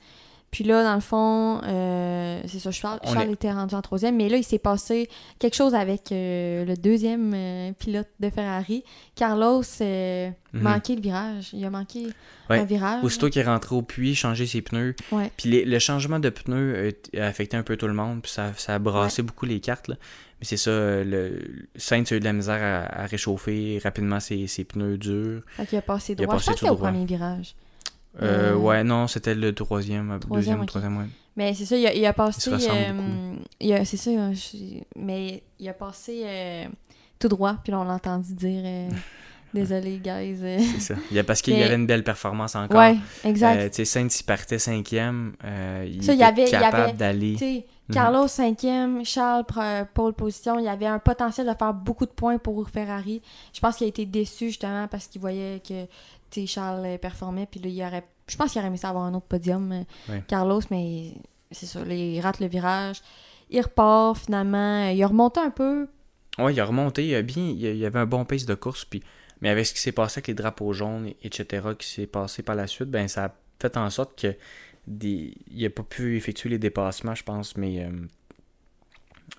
[0.55, 4.15] Puis là, dans le fond, euh, c'est ça, Charles, Charles est- était rendu en troisième.
[4.15, 5.09] Mais là, il s'est passé
[5.41, 8.85] quelque chose avec euh, le deuxième euh, pilote de Ferrari.
[9.17, 10.33] Carlos Mhm.
[10.53, 11.51] manqué le virage.
[11.53, 12.07] Il a manqué
[12.49, 12.61] Ouais.
[12.61, 13.03] un virage.
[13.03, 14.95] Aussitôt qu'il est rentré au puits, changé ses pneus.
[15.11, 15.33] Ouais.
[15.37, 18.23] Puis les- le changement de pneus a affecté un peu tout le monde.
[18.23, 19.89] Puis ça, ça a brassé beaucoup les cartes.
[19.89, 19.97] là.
[20.41, 24.47] Mais c'est ça, le Sainz a eu de la misère à, à réchauffer rapidement ses,
[24.47, 25.43] ses pneus durs.
[25.57, 26.35] Fait qu'il a passé Il a droit.
[26.37, 26.91] passé Je pense tout que c'était au droit.
[26.91, 27.55] premier virage.
[28.23, 30.67] Euh, Euh, Ouais, non, c'était le troisième, euh, troisième, deuxième, ok.
[30.67, 31.07] troisième, ouais.
[31.37, 32.51] Mais c'est ça, il a, il a passé.
[32.53, 36.65] euh, il a- c'est ça, je- mais il a passé euh,
[37.19, 38.89] tout droit, puis là, on l'a entendu dire euh,
[39.55, 40.37] Désolé, guys.
[40.43, 40.59] euh.
[40.75, 40.95] C'est ça.
[41.13, 42.77] Il a, parce qu'il y avait une belle performance encore.
[42.81, 43.57] Ouais, exact.
[43.57, 45.35] Euh, tu sais, Sainz, il partait cinquième.
[45.45, 47.33] euh, il Ça, il y était avait- capable d'aller.
[47.35, 47.95] Tu sais, Mhm.
[47.95, 49.45] Carlos 5e, Charles
[49.93, 53.21] pole position, il y avait un potentiel de faire beaucoup de points pour Ferrari.
[53.53, 55.85] Je pense qu'il a été déçu justement parce qu'il voyait que
[56.47, 59.15] Charles euh, performait, puis là, il aurait, je pense qu'il aurait aimé ça avoir un
[59.15, 60.23] autre podium, euh, Ouais.
[60.29, 61.13] Carlos, mais
[61.51, 63.01] c'est ça, là, il rate le virage.
[63.51, 65.87] Il repart finalement, il a remonté un peu,
[66.39, 68.85] Ouais, il a remonté, il a bien, il y avait un bon pace de course,
[68.85, 69.03] puis
[69.41, 72.57] mais avec ce qui s'est passé avec les drapeaux jaunes, etc., qui s'est passé par
[72.57, 74.35] la suite, ben ça a fait en sorte que
[74.87, 77.91] des, il n'a pas pu effectuer les dépassements, je pense, mais euh,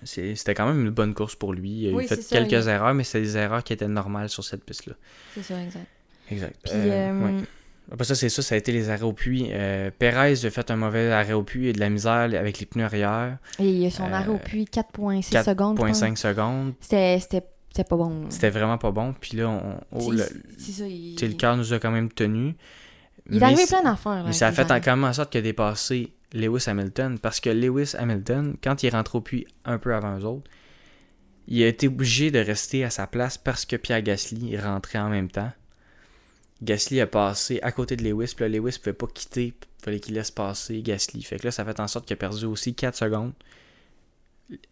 [0.04, 1.70] c'était quand même une bonne course pour lui.
[1.70, 4.28] Il a Oui, fait ça, quelques il- erreurs, mais c'est des erreurs qui étaient normales
[4.28, 4.94] sur cette piste-là.
[5.34, 5.86] c'est ça, exact.
[6.30, 6.56] Exact.
[6.62, 7.42] Puis, Euh, euh, ouais.
[7.92, 9.48] Après ça, c'est ça, ça a été les arrêts au puits.
[9.52, 12.66] Euh, Perez a fait un mauvais arrêt au puits et de la misère avec les
[12.66, 13.38] pneus arrière.
[13.60, 15.76] et il a son euh, arrêt au puits 4.6 secondes.
[15.78, 16.02] je pense.
[16.02, 16.74] 0.5 secondes.
[16.80, 18.24] C'était, pas bon.
[18.28, 19.14] C'était vraiment pas bon.
[19.20, 22.54] Puis là, on, oh, le, ça, il, le cœur nous a quand même tenus.
[23.30, 24.14] il est Mais arrivé plein d'affaires.
[24.14, 27.18] Mais avec ça a fait quand même en sorte qu'il a dépassé Lewis Hamilton.
[27.20, 30.50] Parce que Lewis Hamilton, quand il est rentré au puits un peu avant eux autres,
[31.46, 35.08] il a été obligé de rester à sa place parce que Pierre Gasly rentré en
[35.08, 35.52] même temps.
[36.62, 40.14] Gasly a passé à côté de Lewis, puis là, Lewis pouvait pas quitter, fallait qu'il
[40.14, 41.22] laisse passer Gasly.
[41.22, 43.32] Fait que là, ça fait en sorte qu'il a perdu aussi 4 secondes.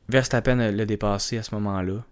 [0.08, 2.04] Verstappen l'a dépassé à ce moment-là.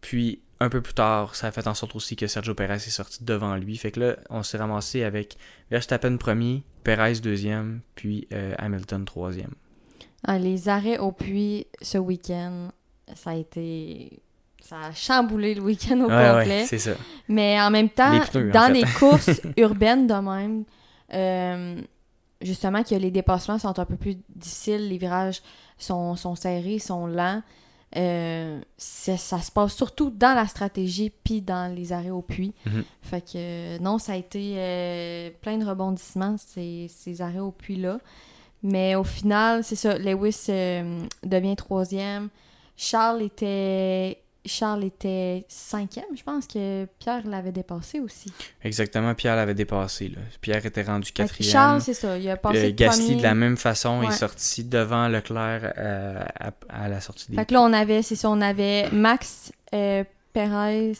[0.00, 2.90] Puis, un peu plus tard, ça a fait en sorte aussi que Sergio Perez est
[2.90, 3.76] sorti devant lui.
[3.76, 5.36] Fait que là, on s'est ramassé avec
[5.70, 9.54] Verstappen premier, Perez deuxième, puis euh, Hamilton troisième.
[10.24, 12.70] Ah, les arrêts au puits ce week-end,
[13.14, 14.20] ça a été.
[14.62, 16.60] Ça a chamboulé le week-end au Ouais, complet.
[16.60, 16.92] ouais, c'est ça.
[17.28, 18.72] Mais en même temps, Les pneus, en dans fait.
[18.72, 20.64] des courses urbaines de même,
[21.12, 21.80] euh,
[22.40, 25.42] justement, que les dépassements sont un peu plus difficiles, les virages
[25.78, 27.42] sont, sont serrés, sont lents.
[27.96, 32.54] euh, ça se passe surtout dans la stratégie puis dans les arrêts au puits.
[32.64, 32.84] Mhm.
[33.02, 37.98] Fait que non, ça a été euh, plein de rebondissements, ces, ces arrêts au puits-là.
[38.62, 40.46] Mais au final, c'est ça, Lewis
[41.24, 42.28] devient troisième.
[42.76, 46.04] Charles était Charles était cinquième.
[46.16, 48.32] Je pense que Pierre l'avait dépassé aussi.
[48.64, 50.08] Exactement, Pierre l'avait dépassé.
[50.08, 50.18] Là.
[50.40, 51.52] Pierre était rendu quatrième.
[51.52, 52.18] Charles, c'est ça.
[52.18, 53.16] Il a passé Euh, le Gasly, premier.
[53.18, 54.08] de la même façon, Ouais.
[54.08, 58.02] est sorti devant Leclerc euh, à, à la sortie des Fait que là, on avait,
[58.02, 60.02] c'est ça, on avait Max, euh,
[60.32, 60.92] Perez,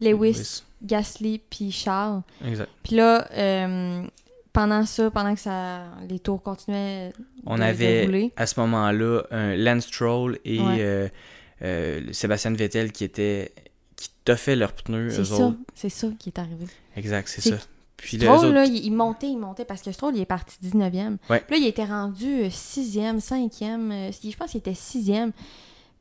[0.00, 2.22] Lewis, Gasly, puis Charles.
[2.46, 2.68] Exact.
[2.82, 4.04] Puis là, euh,
[4.52, 7.12] pendant ça, pendant que ça, les tours continuaient
[7.46, 8.32] On de avait rouler.
[8.36, 11.12] à ce moment-là un Lance Stroll et Ouais.
[11.64, 13.52] Euh, euh, Sébastien Vettel qui étaient
[13.96, 15.56] qui toffaient leurs pneus C'est ça, autres.
[15.74, 16.66] c'est ça qui est arrivé.
[16.96, 17.56] Exact, c'est ça.
[17.96, 21.16] Puis Stroll, autres- là, il, montait, il montait, parce que Stroll, il est parti 19e.
[21.30, 21.40] Ouais.
[21.46, 25.30] Puis là, il était rendu 6e, 5e, euh, je pense qu'il était 6e.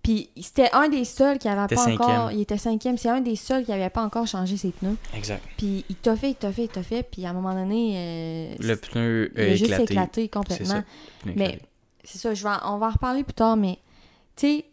[0.01, 2.07] Puis c'était un des seuls qui avait était pas encore...
[2.09, 2.31] cinquième.
[2.37, 4.97] Il était 5e, c'est un des seuls qui avait pas encore changé ses pneus.
[5.15, 5.41] Exact.
[5.57, 9.31] Puis il toffait, il toffait, il toffait, puis à un moment donné, euh, Le pneu
[9.35, 9.83] il a a juste éclaté.
[9.93, 10.67] éclaté complètement.
[10.67, 10.83] ça.
[11.25, 11.61] Mais éclaté.
[12.03, 13.77] c'est ça, je vais, on va en reparler plus tard, mais
[14.35, 14.65] tu sais,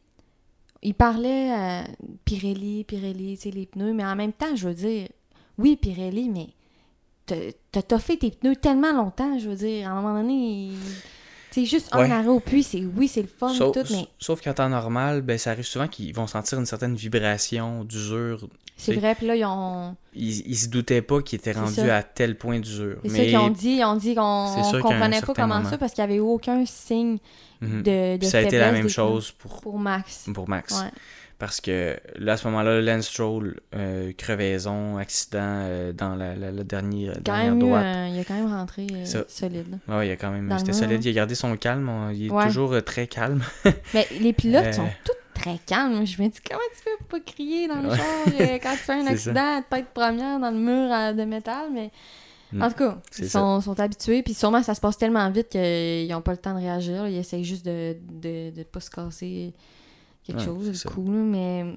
[0.82, 1.84] il parlait à
[2.24, 5.08] Pirelli, Pirelli, tu sais, les pneus, mais en même temps, je veux dire,
[5.58, 6.48] oui, Pirelli, mais
[7.26, 10.70] t'as- toffé tes pneus tellement longtemps, je veux dire, à un moment donné,
[11.54, 12.02] sais, juste Ouais.
[12.02, 14.68] un arrêt au puits, c'est oui, c'est le fun, Sauf, tout, mais sauf qu'en temps
[14.68, 18.48] normal, ben, ça arrive souvent qu'ils vont sentir une certaine vibration d'usure.
[18.76, 19.94] c'est c'est- vrai, puis là, ils ont.
[20.14, 21.96] Ils, ils se doutaient pas qu'ils étaient C'est rendus ça.
[21.98, 22.96] à tel point d'usure.
[23.04, 25.68] C'est ça Mais qu'ils ont dit, ils ont dit qu'on C'est comprenait pas comment moment-
[25.70, 27.18] ça parce qu'il n'y avait aucun signe
[27.60, 27.82] Mhm.
[27.82, 30.26] de, de ça a été la même chose pour, pour Max.
[30.32, 30.80] pour Max.
[30.80, 30.90] Ouais.
[31.40, 36.52] Parce que là, à ce moment-là, Lance Stroll, euh, crevaison, accident euh, dans la, la,
[36.52, 37.84] la dernière, Quand dernière même eu droite.
[37.84, 39.24] un- il a quand même rentré euh, Ça.
[39.26, 39.66] solide.
[39.88, 39.96] là.
[39.98, 40.54] Ouais, il a quand même.
[40.58, 41.04] C'était solide.
[41.04, 41.88] Il a gardé son calme.
[41.88, 42.46] on- Il est Ouais.
[42.46, 43.42] toujours euh, très calme.
[43.94, 44.72] Mais les pilotes Euh.
[44.72, 46.06] sont tous très calmes.
[46.06, 47.96] Je me dis, comment tu fais pour pas crier dans le Ouais.
[48.42, 51.68] euh, quand tu fais un accident, tête première dans le mur euh, de métal?
[51.72, 51.90] Mais
[52.52, 52.62] Mm.
[52.62, 56.08] En tout cas, ils sont, sont habitués, puis sûrement ça se passe tellement vite qu'ils
[56.08, 57.06] n'ont pas le temps de réagir.
[57.06, 59.54] Ils essayent juste de de, de pas se casser
[60.32, 61.76] quelque chose, là, mais...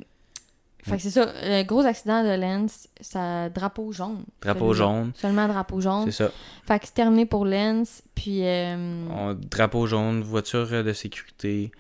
[0.86, 4.26] Fait que c'est ça, le gros accident de Lens, ça drapeau jaune.
[4.42, 6.04] Drapeau jaune, Seulement drapeau jaune.
[6.12, 6.32] c'est ça.
[6.68, 8.40] Fait que c'est terminé pour Lens, puis...
[8.44, 11.72] euh, On- drapeau jaune, voiture de sécurité.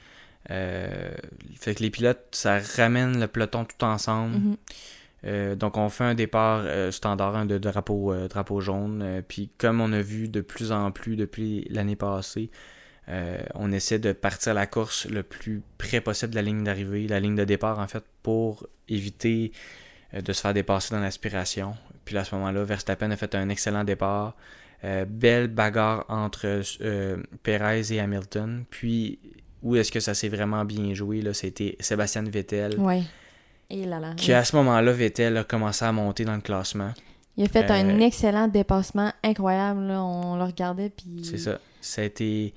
[0.51, 1.11] Euh,
[1.59, 4.35] fait que les pilotes, ça ramène le peloton tout ensemble.
[4.37, 4.57] mhm.
[5.25, 9.21] Euh, donc on fait un départ standard hein, de drapeau, drapeau jaune.
[9.27, 12.51] Puis comme on a vu de plus en plus depuis l'année passée,
[13.09, 17.07] euh, on essaie de partir la course le plus près possible de la ligne d'arrivée,
[17.07, 19.51] la ligne de départ en fait, pour éviter
[20.13, 21.75] euh, de se faire dépasser dans l'aspiration.
[22.05, 24.35] Puis à ce moment-là, Verstappen a fait un excellent départ.
[24.83, 28.65] Euh, belle bagarre entre euh, Perez et Hamilton.
[28.69, 29.19] Puis
[29.61, 32.77] où est-ce que ça s'est vraiment bien joué là, C'était Sébastien Vettel.
[32.79, 33.03] Ouais.
[33.69, 34.13] Et là là.
[34.15, 36.91] Qui à ce moment-là, Vettel a commencé à monter dans le classement.
[37.37, 39.81] Il a fait un excellent dépassement incroyable.
[39.87, 40.03] Là.
[40.03, 40.89] On le regardait.
[40.89, 41.23] Puis...
[41.23, 41.59] C'est ça.
[41.81, 42.53] Ça a été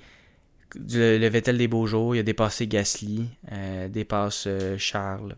[0.74, 2.14] le, le Vettel des beaux jours.
[2.14, 5.36] Il a dépassé Gasly, euh, dépasse euh, Charles.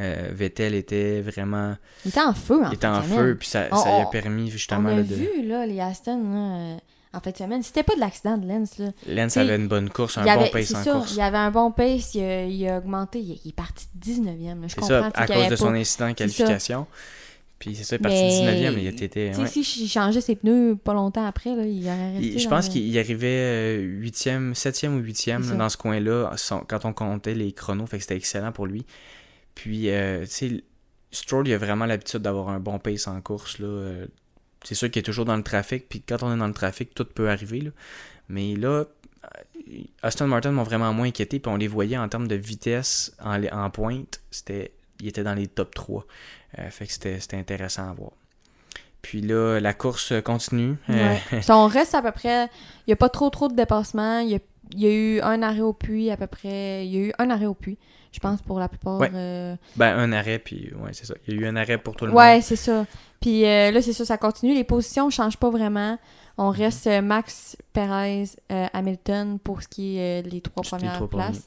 [0.00, 2.64] Euh, Vettel était vraiment Il était en feu.
[2.64, 4.90] En il était en feu, puis ça, On- ça lui a on- permis On justement
[4.90, 5.14] a là, de.
[5.14, 6.76] vu là, les Aston là, euh,
[7.14, 7.62] en de semaine.
[7.64, 8.78] C'était pas de l'accident de Lens.
[8.78, 8.92] Là.
[8.92, 11.14] T'sais, avait une bonne course, un bon pace en ça, course.
[11.16, 12.14] Il avait un bon pace.
[12.14, 13.18] Il a, il a augmenté.
[13.18, 14.60] Il, il est parti 19e.
[14.60, 14.68] là.
[14.68, 14.88] Je C'est comprends.
[14.88, 16.86] ça, à cause avait de son pas- incident de C'est ça.
[17.58, 19.08] Puis c'est ça, il est parti Mais- 19e, mais il était.
[19.08, 19.46] Tu sais, ouais.
[19.48, 22.26] si il changeait ses pneus pas longtemps après, là, il aurait resté.
[22.28, 25.58] Il- je pense le- qu'il il arrivait 8e, 7e ou 8e C'est là, ça.
[25.58, 26.30] dans ce coin-là
[26.68, 27.86] quand on comptait les chronos.
[27.86, 28.86] Fait que c'était excellent pour lui.
[29.56, 30.64] Puis, euh, tu sais,
[31.10, 33.58] Stroll, il a vraiment l'habitude d'avoir un bon pace en course.
[33.58, 33.66] Là.
[33.66, 34.06] Euh,
[34.64, 35.88] C'est sûr qu'il est toujours dans le trafic.
[35.88, 37.60] Puis quand on est dans le trafic, tout peut arriver.
[37.60, 37.70] là.
[38.28, 38.84] Mais là, euh,
[40.02, 41.38] Aston Martin m'ont vraiment moins inquiété.
[41.40, 44.20] Puis on les voyait en termes de vitesse en, en pointe.
[44.30, 46.04] C'était, il était dans les top 3.
[46.58, 48.10] Euh, fait que c'était, c'était intéressant à voir.
[49.02, 50.76] Puis là, la course continue.
[50.90, 51.40] Euh, Ouais.
[51.50, 52.46] On reste à peu près.
[52.46, 54.18] Il n'y a pas trop trop de dépassements.
[54.20, 54.38] Il y a,
[54.72, 56.84] il y a eu un arrêt au puits à peu près.
[56.86, 57.78] Il y a eu un arrêt au puits,
[58.12, 58.98] je pense, pour la plupart.
[58.98, 59.10] Ouais.
[59.14, 61.14] euh, Ben, un arrêt, puis ouais, c'est ça.
[61.26, 62.18] Il y a eu un arrêt pour tout le monde.
[62.20, 62.86] Ouais, c'est ça.
[63.20, 64.52] Puis euh, là, c'est ça, ça continue.
[64.54, 65.92] Les positions ne changent pas vraiment.
[65.92, 65.98] Mhm.
[66.40, 70.94] On reste euh, Max, Perez, euh, Hamilton pour ce qui est les trois les premières
[70.94, 71.46] trois places.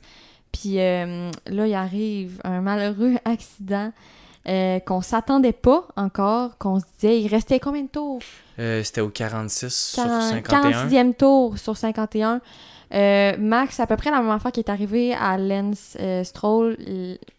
[0.51, 3.91] Puis euh, là, il arrive un malheureux accident
[4.47, 8.21] euh, qu'on s'attendait pas encore, qu'on se disait, il restait combien de tours?
[8.57, 10.87] Euh, C'était au 46 40 sur 51.
[10.87, 12.41] 46e tour sur 51.
[12.93, 16.75] Euh, Max, à peu près la même affaire qui est arrivé à euh, Stroll,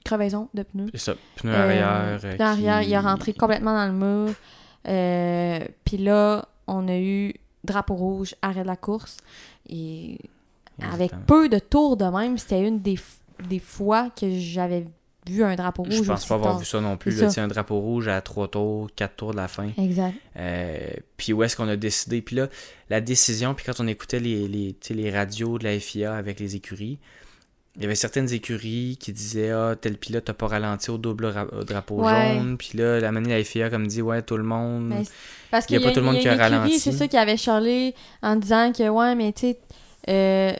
[0.05, 0.91] crevaison de pneus.
[0.93, 1.15] C'est ça.
[1.37, 2.21] Pneu arrière.
[2.39, 5.69] arrière, il est rentré complètement dans le mur.
[5.85, 9.17] Puis là, on a eu drapeau rouge, arrêt de la course.
[9.69, 10.19] Et
[10.81, 12.99] avec peu de tours de même, c'était une des,
[13.49, 14.87] des fois que j'avais
[15.29, 15.95] vu un drapeau rouge.
[15.95, 17.21] Je pense pas avoir vu ça non plus.
[17.21, 17.43] Là, ça.
[17.45, 19.69] un drapeau rouge à 3 tours, 4 tours de la fin.
[19.79, 20.15] Exact.
[20.37, 20.79] Euh,
[21.17, 22.23] puis où est-ce qu'on a décidé?
[22.23, 22.49] Puis là,
[22.91, 26.57] la décision, puis quand on écoutait les, les, les radios de la FIA avec les
[26.57, 26.99] écuries,
[27.77, 31.27] il y avait certaines écuries qui disaient Ah, tel pilote n'a pas ralenti au double
[31.27, 32.35] ra- au drapeau Ouais.
[32.35, 32.59] jaune.
[32.59, 34.89] Puis là, la manière la FIA comme dit Ouais, tout le monde.
[34.89, 35.13] Mais c'est-
[35.53, 35.69] Parce Mm.
[35.69, 36.79] Il y a qu'il pas tout le monde qui a ralenti.
[36.81, 39.59] C'est ça qui avait charlé en disant que, ouais, mais tu sais,
[40.09, 40.53] euh,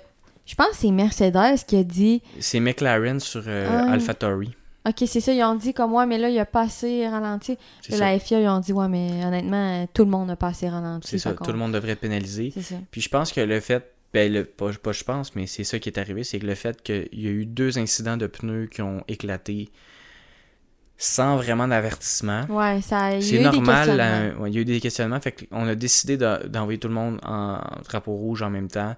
[0.47, 3.93] je pense que c'est Mercedes qui a dit, C'est McLaren sur euh, Ah.
[3.93, 4.55] AlphaTauri.
[4.89, 7.57] ok, c'est ça, ils ont dit comme, ouais, mais là, il a pas assez ralenti.
[7.81, 8.11] C'est ça.
[8.13, 11.09] la FIA, ils ont dit, ouais, mais honnêtement, tout le monde n'a pas assez ralenti.
[11.09, 11.33] C'est ça.
[11.33, 12.51] Tout le monde devrait être pénalisé.
[12.55, 12.75] C'est ça.
[12.91, 15.79] Puis je pense que le fait, ben le, pas, pas je pense, mais c'est ça
[15.79, 18.67] qui est arrivé, c'est que le fait qu'il y a eu deux incidents de pneus
[18.67, 19.71] qui ont éclaté
[20.99, 22.45] sans vraiment d'avertissement.
[22.49, 25.47] Ouais, ça, C'est a eu des normal, ouais, il y a eu des questionnements, fait
[25.49, 28.95] qu'on a décidé de- d'envoyer tout le monde en drapeau rouge en même temps,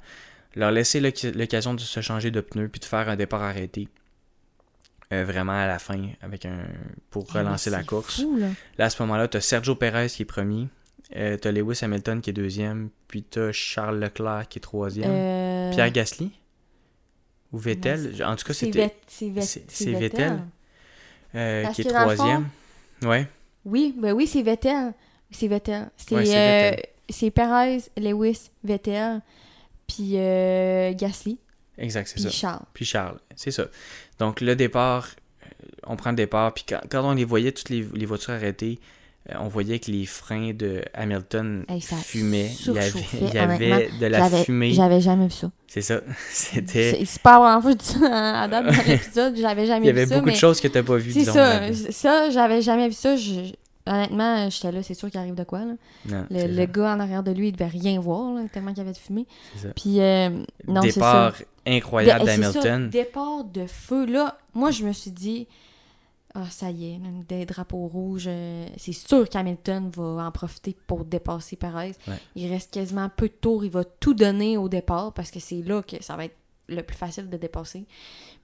[0.55, 3.88] leur laisser l'oc- l'occasion de se changer de pneus puis de faire un départ arrêté.
[5.12, 6.64] Euh, vraiment à la fin avec un
[7.11, 8.23] pour mais relancer la course.
[8.23, 8.49] fou, là.
[8.79, 10.67] Là, à ce moment-là, tu as Sergio Perez qui est premier,
[11.14, 14.62] euh, tu as Lewis Hamilton qui est deuxième, puis tu as Charles Leclerc qui est
[14.62, 15.11] troisième.
[15.11, 16.33] Euh, Pierre Gasly?
[17.53, 18.25] Ou Vettel?
[18.25, 20.01] En tout cas, c'était c'est Vet- c'est- c'est c'est Vettel.
[20.33, 20.38] Vettel.
[21.37, 22.49] euh, qui est troisième.
[23.05, 23.29] Ouais,
[23.67, 24.93] Oui, ben oui, c'est Vettel.
[25.31, 25.90] C'est Vettel.
[25.97, 26.33] C'est Ouais, c'est
[26.71, 26.87] Vettel.
[27.11, 29.21] c'est Perez, Lewis, Vettel,
[29.87, 31.38] puis euh, Gasly,
[31.79, 32.31] exact, c'est puis ça.
[32.31, 32.62] Charles.
[32.73, 33.66] Puis Charles, c'est ça.
[34.18, 35.09] Donc le départ,
[35.44, 35.47] euh,
[35.87, 38.79] on prend le départ, puis quand, quand on les voyait, toutes les, les voitures arrêtées,
[39.31, 42.51] euh, on voyait que les freins de Hamilton Hey, ça fumaient.
[42.66, 42.92] Il y avait,
[43.23, 44.73] il y avait de la J'avais- fumée.
[44.73, 45.51] J'avais jamais vu ça.
[45.66, 46.01] C'est ça.
[46.31, 47.03] C'était.
[47.07, 49.87] C'est pas la première fois que je dis ça à date dans l'épisode, j'avais jamais
[49.87, 50.14] Il y vu avait ça.
[50.16, 52.94] beaucoup mais de choses que tu n'as pas vues, C'est ça, ça, j'avais jamais vu
[52.94, 53.16] ça.
[53.16, 53.53] Je-
[53.87, 55.61] Honnêtement, j'étais là, c'est sûr qu'il arrive de quoi.
[55.61, 55.75] Là.
[56.07, 58.81] Non, Le, gars en arrière de lui, il devait rien voir, là, tellement qu'il y
[58.81, 59.27] avait de fumée.
[59.57, 59.68] Ça.
[59.77, 60.31] Puis, euh,
[60.66, 60.88] non, ça.
[60.88, 61.35] Départ
[61.66, 62.90] incroyable Dé- c'est ça, d'Hamilton.
[62.90, 64.07] départ de feu.
[64.07, 65.47] Là, moi, je me suis dit,
[66.35, 68.25] ah, ça y est, des drapeaux rouges.
[68.27, 71.92] euh, c'est sûr qu'Hamilton va en profiter pour dépasser Perez.
[72.09, 72.14] Ouais.
[72.37, 73.64] Il reste quasiment peu de tours.
[73.64, 76.37] Il va tout donner au départ parce que c'est là que ça va être
[76.68, 77.85] le plus facile de dépasser.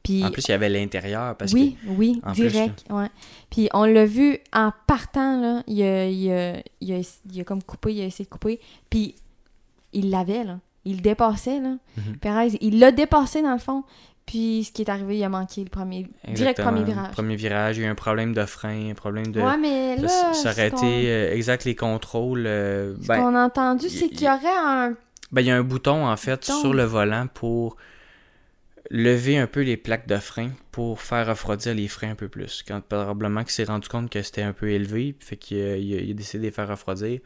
[0.02, 2.84] Puis, En plus, il y avait l'intérieur parce oui, oui, en plus, direct.
[2.90, 3.08] ouais.
[3.50, 7.44] Puis on l'a vu en partant, là, il a, il, a, il, a, il a
[7.44, 8.60] comme coupé, il a essayé de couper.
[8.88, 9.14] Puis
[9.92, 10.58] il l'avait, là.
[10.86, 11.76] Il le dépassait, là.
[12.22, 13.84] Perez, il l'a dépassé dans le fond.
[14.24, 17.10] Puis ce qui est arrivé, il a manqué le premier, que direct premier virage.
[17.12, 19.40] Premier virage, il y a eu un problème de frein, un problème de.
[19.42, 22.46] Ouais, mais là, ça, ça aurait été euh, exact les contrôles.
[22.46, 24.94] euh, ce ben, qu'on a entendu, c'est il- qu'il y aurait un.
[25.32, 26.60] Ben, il y a un bouton, en fait, Bouton.
[26.60, 27.76] sur le volant pour
[28.90, 32.64] lever un peu les plaques de frein pour faire refroidir les freins un peu plus.
[32.66, 35.94] Quand probablement qu'il s'est rendu compte que c'était un peu élevé, fait qu'il a, il
[35.96, 37.20] a- il a décidé de les faire refroidir,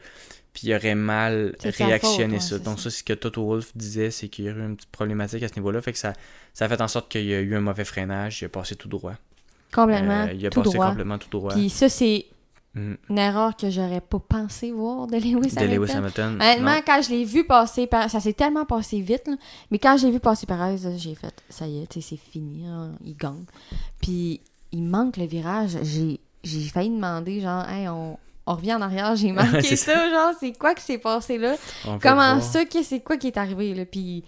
[0.53, 2.55] puis il aurait mal réactionné faute, ça.
[2.57, 4.75] ouais, Donc ça, c'est ce que Toto Wolff disait, c'est qu'il y a eu une
[4.75, 6.13] petite problématique à ce niveau-là, fait que ça,
[6.53, 8.75] ça a fait en sorte qu'il y a eu un mauvais freinage, il a passé
[8.75, 9.15] tout droit.
[9.73, 10.25] Complètement.
[10.27, 10.89] Euh, il a tout passé droit.
[10.89, 11.53] complètement tout droit.
[11.53, 12.25] Puis ça, c'est
[12.75, 12.97] Mhm.
[13.09, 15.69] une erreur que j'aurais pas pensé voir de Lewis De Hamilton.
[15.69, 16.35] Lewis Hamilton.
[16.35, 16.81] Honnêtement, non.
[16.85, 18.09] quand je l'ai vu passer, par...
[18.09, 19.35] ça s'est tellement passé vite, là.
[19.71, 22.31] mais quand j'ai vu passer Perez, là, j'ai fait, ça y est, tu sais, c'est
[22.31, 23.45] fini, hein, il gagne.
[24.01, 25.77] Puis il manque le virage.
[25.83, 30.09] J'ai j'ai failli demander, genre, hey, on, on revient en arrière, j'ai manqué C'est ça,
[30.09, 31.55] genre, c'est quoi qui s'est passé là?
[31.87, 33.85] On Comment ça, c'est quoi qui est arrivé, là?
[33.85, 34.23] Puis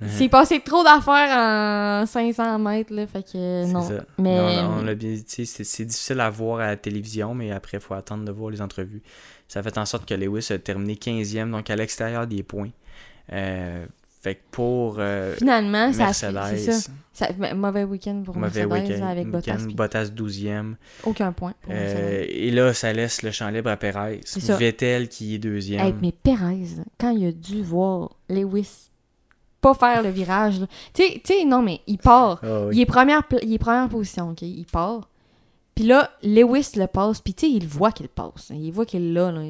[0.00, 0.08] Mhm.
[0.10, 3.82] c'est passé trop d'affaires en 500 mètres, là, fait que C'est non.
[3.82, 4.04] ça.
[4.18, 8.50] Mais- c'est difficile à voir à la télévision, mais après, il faut attendre de voir
[8.50, 9.02] les entrevues.
[9.48, 12.70] Ça fait en sorte que Lewis a terminé 15e, donc à l'extérieur des points.
[13.32, 13.84] Euh,
[14.22, 16.90] fait que pour euh, Finalement, ça, Mercedes, ça.
[17.12, 19.56] Ça- Mauvais week-end pour mauvais Mercedes week-end, avec Bottas.
[19.66, 20.76] puis Bottas 12e.
[21.04, 21.76] Aucun point pour Euh,
[22.20, 22.30] Mercedes.
[22.30, 24.20] et là, ça laisse le champ libre à Perez.
[24.58, 25.84] Vettel qui est deuxième.
[25.86, 26.66] Hey, mais Perez,
[26.98, 28.90] quand il a dû voir Lewis
[29.60, 30.60] pas faire le virage,
[30.94, 32.40] tu sais, tu sais, non, mais il part.
[32.42, 32.76] Ah oui.
[32.76, 34.42] Il, est première, il est première position, OK?
[34.42, 35.08] Il part.
[35.74, 38.50] Puis là, Lewis le passe, puis tu sais, il voit qu'il passe.
[38.54, 39.42] Il voit qu'il l'a, là.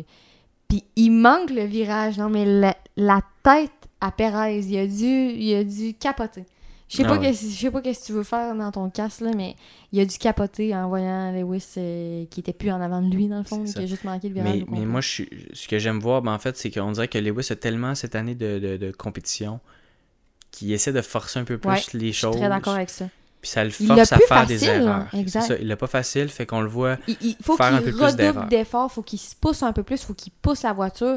[0.69, 2.19] Puis il manque le virage.
[2.19, 6.45] Non, mais la, la tête à Perez, il a dû, il a dû capoter.
[6.89, 7.33] Je sais Ah pas, ouais.
[7.33, 9.55] sais pas qu'est-ce que tu veux faire dans ton casque, là, mais
[9.93, 13.29] il a dû capoter en voyant Lewis euh, qui était plus en avant de lui,
[13.29, 14.65] dans le fond, qui a juste manqué le virage.
[14.69, 17.47] Mais, moi, je ce que j'aime voir, ben, en fait, c'est qu'on dirait que Lewis
[17.51, 19.61] a tellement cette année de, de, de compétition
[20.51, 22.37] qu'il essaie de forcer un peu plus Ouais, les Je suis choses.
[22.37, 23.07] très d'accord avec ça.
[23.41, 25.07] Puis ça le Il force à faire des facile, erreurs.
[25.15, 25.41] Exact.
[25.43, 26.99] C'est ça, il l'a pas facile, fait qu'on le voit.
[27.09, 28.47] Il, il faut Faire un peu qu'il plus redouble d'erreurs.
[28.49, 31.17] d'efforts, faut qu'il se pousse un peu plus, faut qu'il pousse la voiture.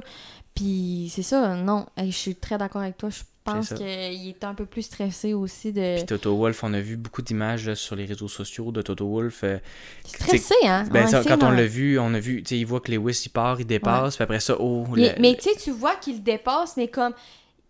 [0.55, 3.09] Puis c'est ça, non, je suis très d'accord avec toi.
[3.09, 3.85] Je pense qu'il
[4.29, 5.97] est un peu plus stressé aussi de.
[5.97, 9.41] Puis Toto Wolff, on a vu beaucoup d'images sur les réseaux sociaux de Toto Wolff.
[9.43, 9.57] euh,
[10.05, 10.85] Stressé, hein?
[10.91, 12.91] ben, Ouais, ça, quand on l'a vu, on a vu, tu sais, il voit que
[12.91, 15.71] Lewis il part, il dépasse, puis après ça, oh, Mais, le- mais tu sais, tu
[15.71, 17.13] vois qu'il dépasse, mais comme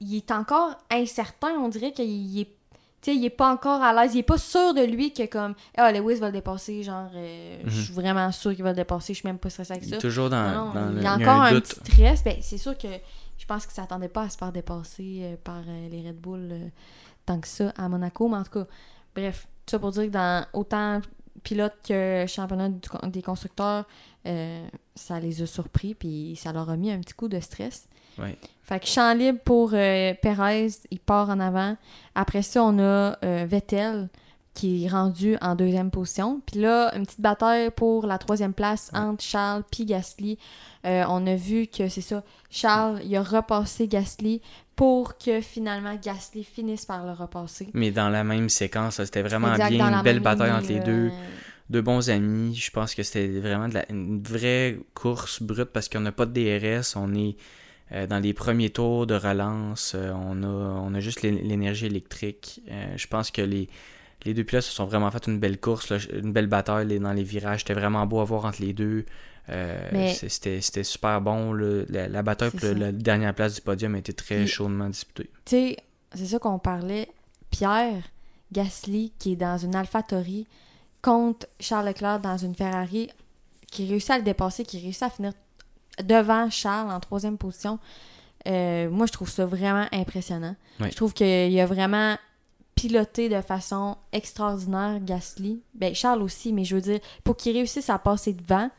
[0.04, 2.50] il est encore incertain, on dirait qu'il est.
[3.06, 5.92] Il est pas encore à l'aise, il est pas sûr de lui que comme ah
[5.92, 9.20] Lewis va le dépasser, genre euh, je suis vraiment sûr qu'il va le dépasser, je
[9.20, 9.96] suis même pas stressé avec il ça.
[9.98, 12.24] est toujours dans, Non, dans il le- y a il encore un, petit stress.
[12.24, 12.88] Ben, c'est sûr que
[13.38, 16.16] je pense qu'il ne s'attendait pas à se faire dépasser euh, par euh, les Red
[16.18, 16.50] Bull
[17.26, 18.30] tant que ça à Monaco.
[18.30, 18.66] Mais en tout cas,
[19.14, 21.02] bref, tout ça pour dire que dans autant
[21.44, 22.80] pilote que championnat du
[23.10, 23.86] des constructeurs,
[24.26, 27.88] euh, ça les a surpris puis ça leur a mis un petit coup de stress.
[28.18, 28.38] Ouais.
[28.62, 31.76] Fait que champ libre pour euh, Perez, il part en avant.
[32.16, 34.10] Après ça, on a euh, Vettel
[34.54, 36.42] qui est rendu en deuxième position.
[36.46, 40.38] Puis là, une petite bataille pour la troisième place entre Charles puis Gasly.
[40.86, 44.42] Euh, on a vu que c'est ça, Charles, il a repassé Gasly
[44.76, 47.70] pour que finalement Gasly finisse par le repasser.
[47.74, 50.84] Mais dans la même séquence, c'était vraiment Exact, bien, une belle bataille entre les là.
[50.84, 51.12] deux.
[51.70, 52.54] Deux bons amis.
[52.56, 56.26] Je pense que c'était vraiment de la- une vraie course brute parce qu'on n'a pas
[56.26, 56.96] de DRS.
[56.98, 57.38] On est
[57.94, 59.94] euh, dans les premiers tours de relance.
[59.96, 62.62] euh, on, a, on a juste l'é- l'énergie électrique.
[62.70, 63.70] Euh, je pense que les,
[64.26, 67.14] les deux pilotes se sont vraiment fait une belle course, là, une belle bataille dans
[67.14, 67.60] les virages.
[67.62, 69.06] C'était vraiment beau à voir entre les deux.
[69.50, 71.52] Euh, Mais- C'était super bon.
[71.54, 71.84] là.
[71.90, 74.88] La, la bataille pour le- la dernière place du podium a été très Puis- chaudement
[74.90, 75.30] disputée.
[75.46, 75.78] Tu sais,
[76.14, 77.10] c'est ça qu'on parlait.
[77.52, 78.02] Pierre
[78.52, 80.48] Gasly, qui est dans une AlphaTauri,
[81.02, 83.10] contre Charles Leclerc dans une Ferrari,
[83.70, 85.34] qui réussit à le dépasser, qui réussit à finir
[86.04, 87.80] devant Charles en troisième position.
[88.48, 90.56] Euh, moi, je trouve ça vraiment impressionnant.
[90.80, 92.16] Je trouve qu'il a vraiment
[92.76, 95.62] piloté de façon extraordinaire Gasly.
[95.74, 98.70] Ben, Charles aussi, mais je veux dire, pour qu'il réussisse à passer devant,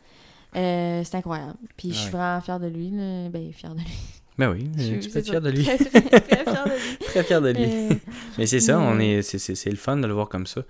[0.57, 1.55] euh, c'est incroyable.
[1.77, 2.91] Puis je suis vraiment fière de lui.
[2.91, 3.29] là.
[3.31, 3.87] Ben, fière de lui.
[4.37, 5.65] Ben oui, Je suis- tu peux être fier de lui.
[5.65, 6.97] Très, fière de lui.
[7.07, 7.65] Très fier de lui.
[7.65, 7.95] Euh,
[8.39, 10.63] Mais c'est ça, on Mais- est, c'est, le fun de le voir comme ça.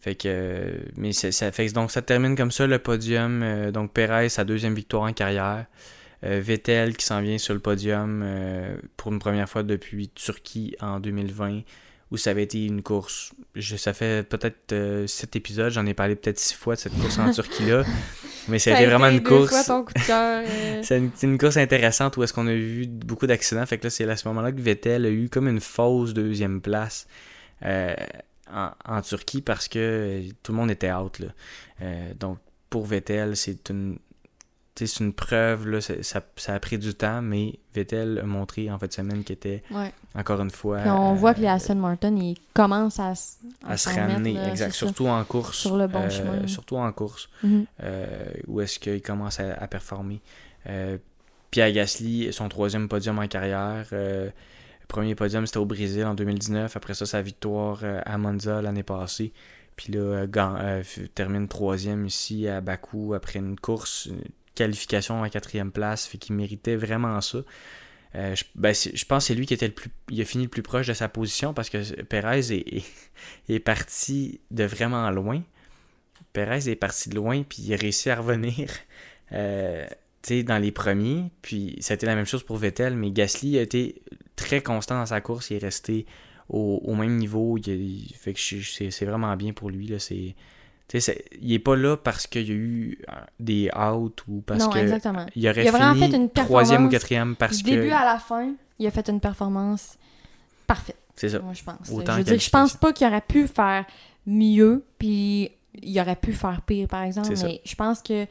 [0.00, 3.42] Fait que, euh, mais ça fait que donc ça termine comme ça le podium.
[3.42, 5.66] euh, donc Perez sa deuxième victoire en carrière.
[6.24, 8.24] Euh, Vettel qui s'en vient sur le podium
[8.96, 11.60] pour une première fois depuis Turquie en 2020
[12.10, 13.32] ou ça avait été une course.
[13.54, 16.94] Je, ça fait peut-être euh, sept épisodes, j'en ai parlé peut-être six fois de cette
[16.94, 17.84] course en Turquie-là.
[18.48, 19.70] Mais ça, a été vraiment une course.
[19.70, 20.82] Euh.
[20.82, 23.66] c'est une, une, course intéressante où est-ce qu'on a vu beaucoup d'accidents.
[23.66, 26.60] Fait que là, c'est à ce moment-là que Vettel a eu comme une fausse deuxième
[26.60, 27.08] place
[27.64, 27.96] euh,
[28.52, 31.18] en, en, Turquie parce que tout le monde était out.
[31.18, 31.28] Là.
[32.14, 32.38] donc,
[32.70, 33.98] pour Vettel, c'est une
[34.78, 35.94] c'est une preuve, là, ça,
[36.36, 39.62] ça, a pris du temps, mais Vettel a montré en fait semaine qu'il était,
[40.14, 40.80] encore une fois...
[40.86, 43.14] on voit que les Aston Martin, ils commencent à,
[43.66, 45.56] à, se ramener, exact, surtout en course.
[45.58, 46.46] Sur le bon euh, chemin.
[46.46, 47.64] Surtout en course, Mhm.
[47.82, 50.20] euh, où est-ce qu'il commence à, à performer.
[50.68, 50.98] Euh,
[51.50, 53.86] Pierre Gasly, son troisième podium en carrière.
[53.92, 54.28] Euh,
[54.88, 56.76] premier podium, c'était au Brésil en 2019.
[56.76, 59.32] Après ça, sa victoire euh, à Monza l'année passée.
[59.76, 60.82] Puis là, euh, euh,
[61.14, 64.08] termine troisième ici à Bakou après une course,
[64.56, 67.38] qualification à quatrième place, fait qu'il méritait vraiment ça.
[68.14, 69.72] Euh, je, ben, je pense que c'est lui qui était
[70.20, 72.52] a fini le plus proche de sa position parce que Perez
[73.48, 75.42] est, parti de vraiment loin.
[76.32, 78.70] Perez est parti de loin, puis il a réussi à revenir
[79.32, 79.86] euh,
[80.44, 81.30] dans les premiers.
[81.42, 84.02] Puis été la même chose pour Vettel, mais Gasly a été
[84.34, 85.50] très constant dans sa course.
[85.50, 86.06] Il est resté
[86.48, 87.58] au, même niveau.
[87.58, 89.88] Fait c'est vraiment bien pour lui.
[89.88, 89.98] Là.
[90.88, 94.12] Tu sais, c'est- il est pas là parce qu'il y a eu euh, des outs
[94.28, 95.26] ou parce non, que exactement.
[95.34, 97.90] il aurait Il a vraiment fini fait une troisième ou quatrième parce du que début
[97.90, 99.96] à la fin, il a fait une performance
[100.66, 101.38] parfaite, c'est ça.
[101.40, 101.90] moi, je pense.
[101.90, 103.84] Autant je veux dire, je pense pas qu'il aurait pu faire
[104.26, 105.50] mieux, puis
[105.82, 107.46] il aurait pu faire pire, par exemple, C'est ça.
[107.46, 108.26] mais je pense que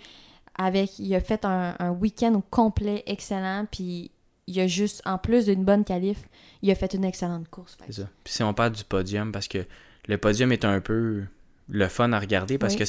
[0.57, 4.11] avec il a fait un, un week-end au complet excellent, puis
[4.47, 6.19] il a juste, en plus d'une bonne qualif,
[6.61, 7.77] il a fait une excellente course.
[7.87, 8.09] C'est ça.
[8.23, 9.65] Puis si on parle du podium, parce que
[10.07, 11.23] le podium est un peu
[11.69, 12.85] le fun à regarder parce Oui, que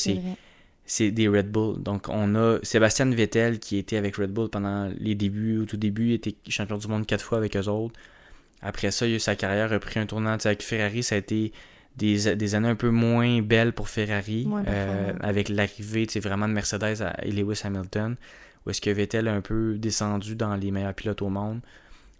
[0.85, 1.83] c'est des Red Bull.
[1.83, 5.77] Donc, on a Sébastien Vettel qui était avec Red Bull pendant les débuts, au tout
[5.77, 7.99] début, il était champion du monde quatre fois avec eux autres.
[8.63, 11.03] Après ça, il a eu sa carrière a pris un tournant avec Ferrari.
[11.03, 11.53] Ça a été
[11.97, 17.03] des, des années un peu moins belles pour Ferrari, euh, avec l'arrivée vraiment de Mercedes
[17.03, 18.17] à, et Lewis Hamilton,
[18.65, 21.61] où est-ce que Vettel a un peu descendu dans les meilleurs pilotes au monde.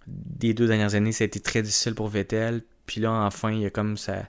[0.07, 2.63] Des deux dernières années, ça a été très difficile pour Vettel.
[2.87, 4.27] Puis là, enfin, il y a comme ça.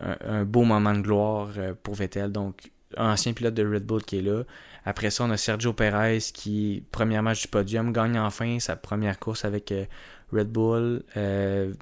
[0.00, 2.32] Un, un beau moment de gloire euh, pour Vettel.
[2.32, 4.42] Donc, ancien pilote de Red Bull qui est là.
[4.84, 9.18] Après ça, on a Sergio Perez qui, premier match du podium, gagne enfin sa première
[9.18, 9.84] course avec euh,
[10.32, 11.02] Red Bull.
[11.16, 11.72] Euh,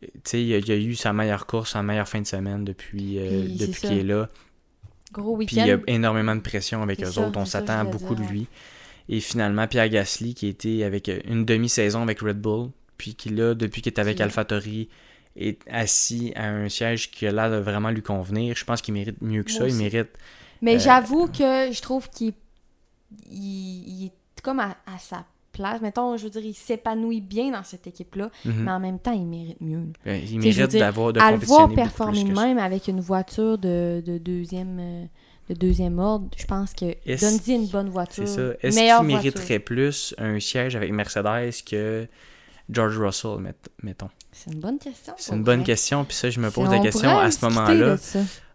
[0.00, 2.64] tu sais, il, a- il a eu sa meilleure course, sa meilleure fin de semaine
[2.64, 4.28] depuis, euh, depuis qu'il est là.
[5.12, 5.82] Gros Puis il y week-end.
[5.86, 7.38] a énormément de pression avec eux ça, autres.
[7.38, 8.46] On s'attend à beaucoup dire, de lui.
[9.08, 12.68] Et finalement, Pierre Gasly qui était avec une demi-saison avec Red Bull,
[12.98, 14.90] puis qui là, depuis qu'il est avec AlphaTauri,
[15.38, 18.56] est assis à un siège qui a l'air de vraiment lui convenir.
[18.56, 19.66] Je pense qu'il mérite mieux que ça.
[19.68, 20.08] Il mérite.
[20.62, 22.34] Mais Euh, j'avoue que je trouve qu'il
[23.30, 24.12] il, il est
[24.42, 25.80] comme à, à sa place.
[25.80, 28.64] Mettons, je veux dire, il s'épanouit bien dans cette équipe-là, Mhm.
[28.64, 29.84] mais en même temps, il mérite mieux.
[30.06, 34.02] Euh, Il mérite d'avoir de à le voir performer de même avec une voiture de,
[34.04, 35.04] de deuxième euh,
[35.48, 38.28] de deuxième ordre, je pense que donne-y une bonne voiture.
[38.28, 38.54] C'est ça.
[38.60, 39.02] Est-ce qu'il voiture.
[39.04, 42.06] mériterait plus un siège avec Mercedes que
[42.68, 44.10] George Russell, met- mettons?
[44.38, 45.14] C'est une bonne question.
[45.16, 47.96] C'est une bonne question, puis ça, je me pose la on question à ce moment-là.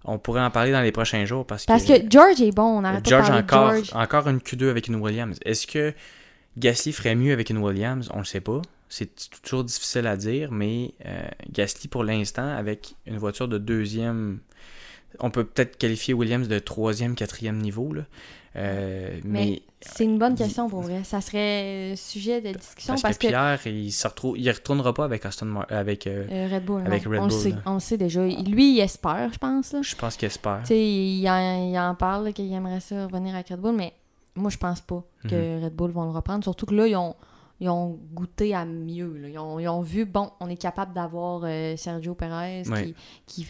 [0.06, 2.84] On pourrait en parler dans les prochains jours parce, Parce que George est bon, on
[2.84, 3.92] arrête George pas de encore, de George.
[3.94, 5.38] encore une Q2 avec une Williams.
[5.46, 5.94] Est-ce que
[6.58, 8.10] Gasly ferait mieux avec une Williams?
[8.14, 8.62] On le sait pas.
[8.90, 9.10] C'est
[9.42, 14.40] toujours difficile à dire, mais euh, Gasly pour l'instant, avec une voiture de deuxième,
[15.20, 17.94] on peut peut-être qualifier Williams de troisième, quatrième niveau.
[17.94, 18.04] Là.
[18.56, 21.04] Euh, mais Mais c'est une bonne question pour vrai.
[21.04, 24.94] Ça serait sujet de discussion parce, parce, que que, Pierre, il se retrouve, il retournera
[24.94, 26.08] pas avec Aston Mar- avec.
[26.08, 26.86] euh, euh, Red Bull, non.
[26.88, 28.26] avec Red on le sait, on le sait déjà.
[28.26, 29.74] Lui, il espère, je pense.
[29.74, 29.82] Là.
[29.82, 30.60] je pense qu'il espère.
[30.62, 33.94] Tu sais, il en, il en parle qu'il aimerait ça revenir avec Red Bull, mais
[34.36, 35.64] moi, je pense pas que Mhm.
[35.66, 36.44] Red Bull vont le reprendre.
[36.44, 37.16] Surtout que là, ils ont,
[37.60, 39.16] ils ont goûté à mieux.
[39.22, 39.28] là.
[39.30, 42.64] Ils, ont, ils ont vu, bon, on est capable d'avoir euh, Sergio Perez
[43.28, 43.46] qui,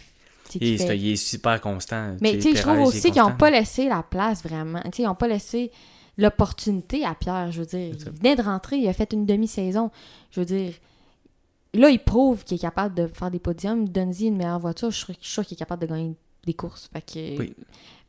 [0.48, 2.16] qui, fait- il est super constant.
[2.20, 4.80] Mais tu sais, je trouve aussi qu'ils n'ont pas laissé la place vraiment.
[4.84, 5.72] Tu sais, ils n'ont pas laissé
[6.16, 7.50] l'opportunité à Pierre.
[7.52, 9.90] Je veux dire, il venait de rentrer, il a fait une demi-saison.
[10.30, 10.72] Je veux dire,
[11.72, 13.88] là, il prouve qu'il est capable de faire des podiums.
[13.88, 16.14] Donne-y une meilleure voiture, je suis sûr- je suis sûr qu'il est capable de gagner
[16.46, 16.88] des courses.
[16.92, 17.38] Fait que...
[17.38, 17.54] Oui.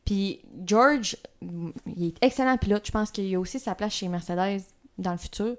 [0.04, 2.86] Puis George, il est excellent pilote.
[2.86, 4.62] Je pense qu'il a aussi sa place chez Mercedes
[4.98, 5.56] dans le futur.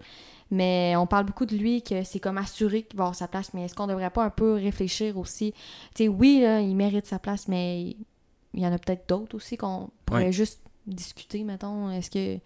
[0.49, 3.53] Mais on parle beaucoup de lui, que c'est comme assuré qu'il va avoir sa place.
[3.53, 5.51] Mais est-ce qu'on devrait pas un peu réfléchir aussi?
[5.93, 7.97] Tu sais, oui, là, il mérite sa place, mais
[8.53, 10.31] il y en a peut-être d'autres aussi qu'on pourrait Ouais.
[10.31, 11.89] juste discuter, mettons.
[11.91, 12.39] Est-ce que.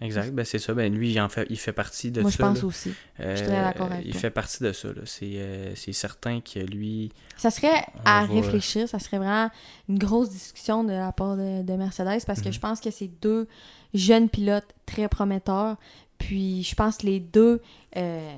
[0.00, 0.74] Exact, ben c'est ça.
[0.74, 2.44] Ben lui, il, en fait, il fait partie de Moi, je ça.
[2.44, 2.64] pense là.
[2.66, 2.92] aussi.
[3.18, 4.20] Euh, suis très d'accord avec Il toi.
[4.20, 4.88] fait partie de ça.
[5.06, 7.10] C'est euh, certain que lui.
[7.36, 9.50] Ça serait à va- réfléchir, ça serait vraiment
[9.88, 12.52] une grosse discussion de la part de, de Mercedes parce que Mhm.
[12.54, 13.48] je pense que c'est deux
[13.92, 15.76] jeunes pilotes très prometteurs.
[16.18, 17.60] Puis je pense que les deux
[17.96, 18.36] euh,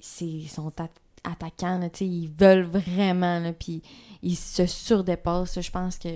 [0.00, 0.88] sont, at-
[1.30, 3.82] attaquants, là, ils veulent vraiment, là, puis
[4.22, 5.60] ils se surdépassent.
[5.60, 6.08] Je pense que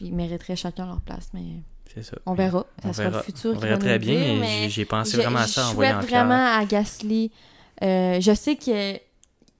[0.00, 1.62] Ils mériteraient chacun leur place, mais
[1.94, 2.16] C'est ça.
[2.26, 2.66] on verra.
[2.82, 3.18] Ça On sera verra.
[3.18, 5.46] le futur On qui va nous très le bien, dire, mais j'ai- pensé vraiment à
[5.46, 7.30] ça en je voyant vraiment à Gasly.
[7.82, 8.94] euh, je sais que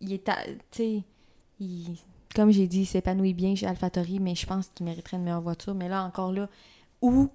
[0.01, 0.33] il est, tu
[0.71, 1.03] sais,
[1.61, 1.97] il-
[2.35, 5.41] comme j'ai dit, il s'épanouit bien chez AlphaTauri, mais je pense qu'il mériterait une meilleure
[5.41, 5.75] voiture.
[5.75, 6.49] Mais là encore là,
[7.03, 7.31] où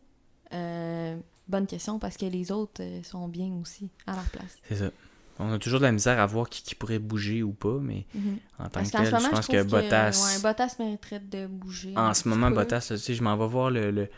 [0.53, 1.17] Euh,
[1.47, 4.57] Bonne question parce que les autres euh, sont bien aussi à leur place.
[4.69, 4.91] C'est ça.
[5.39, 8.05] On a toujours de la misère à voir qui, qui pourrait bouger ou pas, mais
[8.13, 8.37] Mhm.
[8.59, 10.11] en tant Parce que tel, je pense je que Bottas.
[10.35, 11.93] ouais, Bottas mériterait de bouger.
[11.95, 12.55] En ce moment, peu.
[12.55, 14.09] Bottas, tu sais, je m'en vais voir le, le-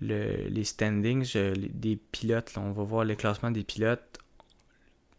[0.00, 2.54] le- les standings je- les- des pilotes.
[2.56, 2.62] là.
[2.64, 4.18] on va voir le classement des pilotes.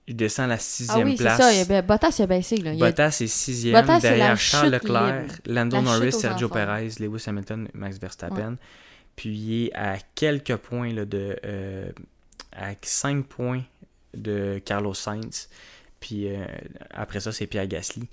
[0.07, 1.37] Je descends à la Ah sixième oui, place.
[1.39, 1.51] ça.
[1.53, 2.57] il a- Bottas, il a baissé.
[2.57, 2.73] Là.
[2.73, 5.33] Il a- Bottas est sixième, Bottas, derrière Charles Leclerc, libre.
[5.47, 6.49] Lando La Norris, Sergio.
[6.49, 8.57] Perez, Lewis Hamilton, Max Verstappen.
[9.15, 11.39] Puis il est à quelques points là, de.
[11.45, 11.89] euh,
[12.51, 13.63] à 5 points
[14.15, 15.49] de Carlos Sainz.
[15.99, 16.45] Puis euh,
[16.91, 18.07] après ça, c'est Pierre Gasly.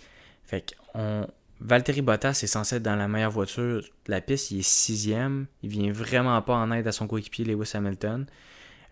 [0.45, 1.27] Fait que on.
[1.65, 4.51] Valtteri Bottas est censé être dans la meilleure voiture de la piste.
[4.51, 5.47] Il est sixième.
[5.63, 8.27] Il vient vraiment pas en aide à son coéquipier Lewis Hamilton.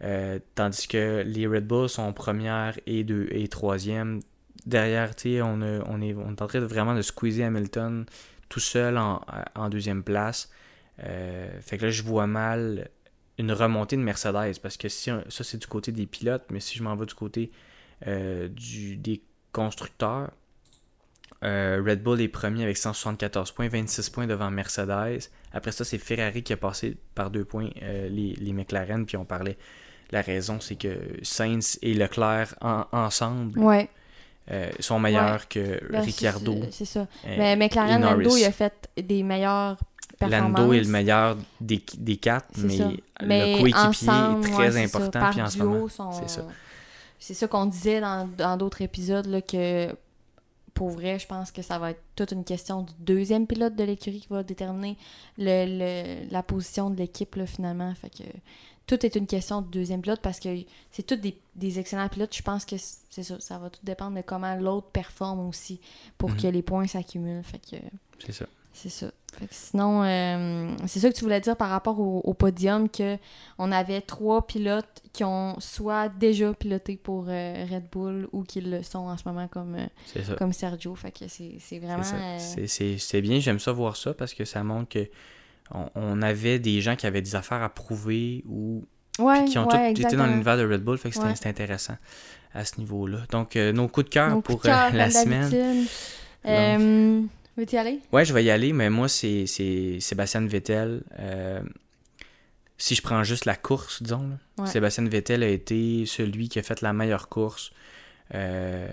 [0.03, 4.21] Euh, tandis que les Red Bull sont première et deux et troisième.
[4.67, 5.11] Derrière,
[5.43, 8.07] on, on, est, en train de vraiment de squeezer Hamilton
[8.49, 9.21] tout seul en,
[9.57, 10.51] en deuxième place.
[11.03, 12.89] Euh, fait que là, je vois mal
[13.41, 16.61] une remontée de Mercedes parce que si on- ça, c'est du côté des pilotes, mais
[16.61, 17.51] si je m'en vais du côté
[18.07, 19.23] euh, du, des
[19.53, 20.31] constructeurs,
[21.43, 25.21] euh, Red Bull est premier avec 174 points, 26 points devant Mercedes.
[25.53, 29.07] Après ça, c'est Ferrari qui a passé par deux points euh, les, les McLaren.
[29.07, 29.57] Puis on parlait,
[30.11, 33.89] la raison, c'est que Sainz et Leclerc en- ensemble Ouais.
[34.51, 36.61] euh, sont meilleurs que Ben, Ricciardo.
[36.65, 37.07] c'est- C'est ça.
[37.25, 38.03] Mais McLaren.
[38.03, 39.79] Lando, il a fait des meilleures
[40.29, 42.77] Lando est le meilleur des, des quatre, mais,
[43.21, 44.09] le coéquipier
[44.49, 45.31] est très important.
[45.31, 46.47] Puis en ce moment, c'est ça.
[47.19, 49.95] C'est ça qu'on disait dans dans d'autres épisodes, là, que
[50.75, 53.85] pour vrai, je pense que ça va être toute une question du deuxième pilote de
[53.85, 54.97] l'écurie qui va déterminer
[55.37, 55.67] le,
[56.25, 57.95] le- la position de l'équipe, finalement.
[57.95, 58.23] Fait que
[58.87, 60.49] tout est une question du deuxième pilote parce que
[60.91, 62.35] c'est tous des, des excellents pilotes.
[62.35, 63.39] Je pense que c'est ça.
[63.41, 65.79] Ça va tout dépendre de comment l'autre performe aussi
[66.17, 66.37] pour Mhm.
[66.41, 67.45] que les points s'accumulent.
[67.45, 67.77] Fait que
[68.25, 68.47] c'est ça.
[68.83, 69.07] C'est ça.
[69.39, 72.89] Fait que sinon, euh, c'est ça que tu voulais dire par rapport au, au podium,
[72.89, 73.17] que
[73.59, 78.61] on avait trois pilotes qui ont soit déjà piloté pour euh, Red Bull ou qui
[78.61, 80.95] le sont en ce moment comme, euh, comme Sergio.
[80.97, 82.03] Fait que c'est vraiment...
[82.39, 85.09] C'est bien, j'aime ça voir ça parce que ça montre que
[85.73, 88.85] on, on avait des gens qui avaient des affaires à prouver ou
[89.21, 91.47] ouais, qui ont ouais, tous été dans l'univers de Red Bull, fait que c'était Ouais.
[91.47, 91.97] intéressant
[92.53, 93.19] à ce niveau-là.
[93.31, 95.87] Donc, nos coups de cœur pour coups de cœur, la semaine.
[97.61, 98.01] Veux-tu y aller?
[98.11, 101.03] Ouais, je vais y aller, mais moi, c'est c'est Sébastien Vettel.
[101.19, 101.61] Euh,
[102.79, 104.67] si je prends juste la course, disons, là, Ouais.
[104.71, 107.71] Sébastien Vettel a été celui qui a fait la meilleure course.
[108.35, 108.89] Euh,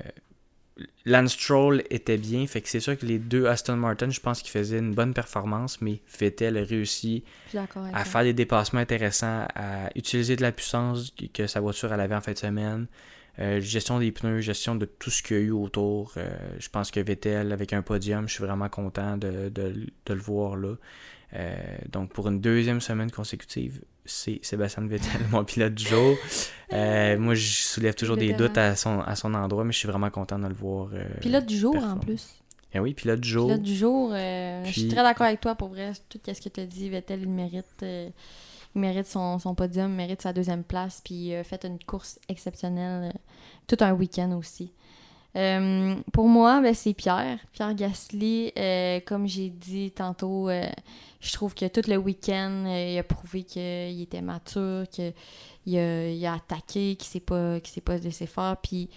[1.05, 4.41] Lance Stroll était bien, fait que c'est sûr que les deux Aston Martin, je pense
[4.41, 7.23] qu'ils faisaient une bonne performance, mais Vettel a réussi
[7.93, 12.01] à faire des dépassements intéressants, à utiliser de la puissance que- que sa voiture elle
[12.01, 12.85] avait en fin de semaine.
[13.39, 16.13] Euh, gestion des pneus, gestion de tout ce qu'il y a eu autour.
[16.17, 16.27] Euh,
[16.57, 20.19] je pense que Vettel, avec un podium, je suis vraiment content de, de- de le
[20.19, 20.73] voir là.
[21.33, 21.55] Euh,
[21.91, 26.15] donc, pour une deuxième semaine consécutive, c'est Sébastien Vettel, mon pilote du jour.
[26.71, 30.09] Moi, je soulève toujours des doutes à son, à son endroit, mais je suis vraiment
[30.09, 30.89] content de le voir.
[31.21, 32.39] Pilote du jour, en plus.
[32.73, 33.47] Eh oui, pilote du jour.
[33.47, 35.91] Pilote du jour, je suis très d'accord avec toi pour vrai.
[36.09, 37.85] Tout ce que tu as dit, Vettel, il mérite,
[38.77, 43.19] mérite son, podium, mérite sa deuxième place, puis a fait une course exceptionnelle, euh,
[43.67, 44.71] tout un week-end aussi.
[45.35, 47.39] Euh, pour moi, ben, c'est Pierre.
[47.51, 50.67] Pierre Gasly, euh, comme j'ai dit tantôt, euh,
[51.19, 55.13] je trouve que tout le week-end, euh, il a prouvé qu'il était mature, qu'il
[55.77, 58.89] a, il a attaqué, qu'il qu'il s'est pas laissé faire, puis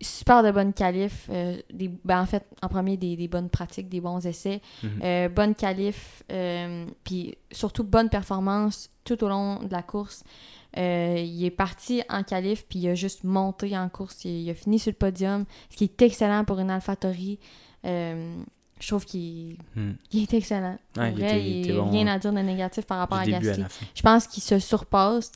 [0.00, 1.26] super de bonnes qualifs.
[1.30, 4.60] euh, des, ben, en fait, en premier, des, des bonnes pratiques, des bons essais.
[4.82, 4.90] Mhm.
[5.02, 10.22] Euh, bonne qualif, euh, puis surtout bonne performance tout au long de la course.
[10.76, 14.24] Il est parti en qualif, puis il a juste monté en course.
[14.24, 17.38] Il, il a fini sur le podium, ce qui est excellent pour une AlphaTauri.
[17.84, 19.92] Je trouve qu'il Hmm.
[20.14, 20.78] est excellent.
[20.96, 23.64] Ouais, il vrai, n'y a bon, rien à dire de négatif par rapport à Gasly.
[23.94, 25.32] Je pense qu'il se surpasse,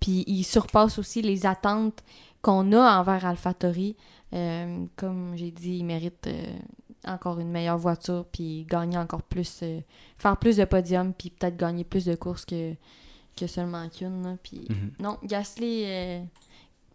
[0.00, 2.02] puis il surpasse aussi les attentes
[2.48, 3.94] qu'on a envers AlphaTauri.
[4.32, 6.56] Euh, comme j'ai dit, il mérite euh,
[7.06, 9.80] encore une meilleure voiture, puis gagner encore plus, euh,
[10.16, 12.72] faire plus de podiums, puis peut-être gagner plus de courses que,
[13.36, 14.38] que seulement qu'une.
[14.42, 14.92] Puis Mhm.
[15.00, 16.20] non, Gasly, euh,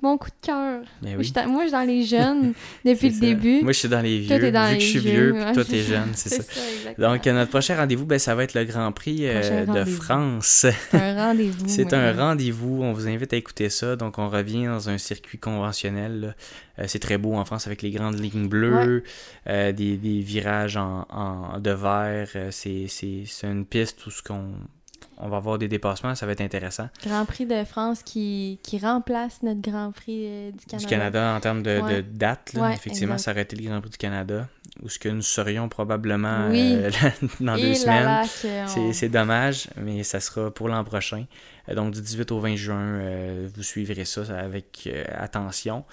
[0.04, 0.82] Mon coup de cœur.
[1.02, 1.18] Ben Moi, oui.
[1.20, 2.54] je suis dans- Moi, je suis dans les jeunes
[2.86, 3.20] depuis le ça.
[3.22, 3.62] début.
[3.64, 4.46] Moi, je suis dans les Toi, vieux.
[4.48, 6.44] t'es dans vu les que je suis vieux, vieux, puis toi, t'es jeune, c'est ça.
[6.98, 9.86] Donc, euh, notre prochain rendez-vous, ben, ça va être le Grand Prix euh, de.
[9.86, 10.66] France.
[10.92, 11.66] C'est un rendez-vous.
[11.68, 12.84] C'est un rendez-vous.
[12.84, 13.96] On vous invite à écouter ça.
[13.96, 16.36] Donc, on revient dans un circuit conventionnel.
[16.80, 19.04] Euh, c'est très beau en France avec les grandes lignes bleues,
[19.48, 22.30] euh, des, des virages en, en- de verre.
[22.52, 22.88] C'est
[23.44, 24.52] une piste où ce qu'on
[25.18, 26.16] on va avoir des dépassements.
[26.16, 26.90] Ça va être intéressant.
[27.06, 30.78] Grand Prix de France qui, qui remplace notre Grand Prix euh, du Canada.
[30.78, 33.92] Du Canada en termes de, date, là, Ouais, effectivement, ça aurait été le Grand Prix
[33.92, 34.48] du Canada.
[34.82, 36.74] Où ce que nous serions probablement Oui.
[36.76, 36.90] euh,
[37.40, 38.24] dans Et deux semaines.
[38.26, 38.30] que
[38.68, 41.26] C'est, on- c'est dommage, mais ça sera pour l'an prochain.
[41.70, 45.86] Euh, Donc, du 18 au 20 juin, euh, vous suivrez ça avec euh, attention.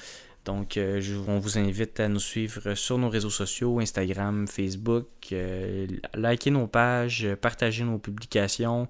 [0.51, 5.87] Donc, euh, on vous invite à nous suivre sur nos réseaux sociaux, Instagram, Facebook, euh,
[6.13, 8.89] liker nos pages, partager nos publications.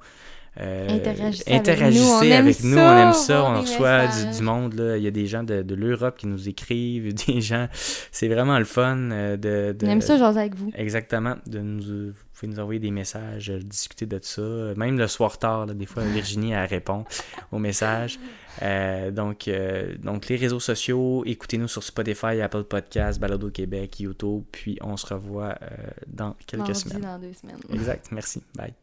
[0.58, 4.06] Euh, Interagissez avec nous, on aime avec nous, ça, on aime ça, voir on reçoit
[4.36, 4.96] du, monde, là.
[4.96, 8.58] il y a des gens de, de l'Europe qui nous écrivent, des gens, c'est vraiment
[8.58, 10.70] le fun euh, de, de- On aime ça, jaser avec vous.
[10.74, 11.36] Exactement.
[11.46, 14.42] De nous, vous pouvez nous envoyer des messages, euh, discuter de ça.
[14.76, 17.04] Même le soir tard, là, des fois, Virginie, elle répond
[17.52, 18.18] aux messages.
[18.62, 24.42] Euh, donc, euh, donc, les réseaux sociaux, écoutez-nous sur Spotify, Apple Podcasts, Balado Québec, YouTube.
[24.50, 25.56] Puis, on se revoit
[26.08, 27.00] dans quelques Mardi semaines.
[27.02, 27.56] dans deux semaines.
[27.72, 28.08] Exact.
[28.10, 28.42] Merci.
[28.56, 28.74] Bye.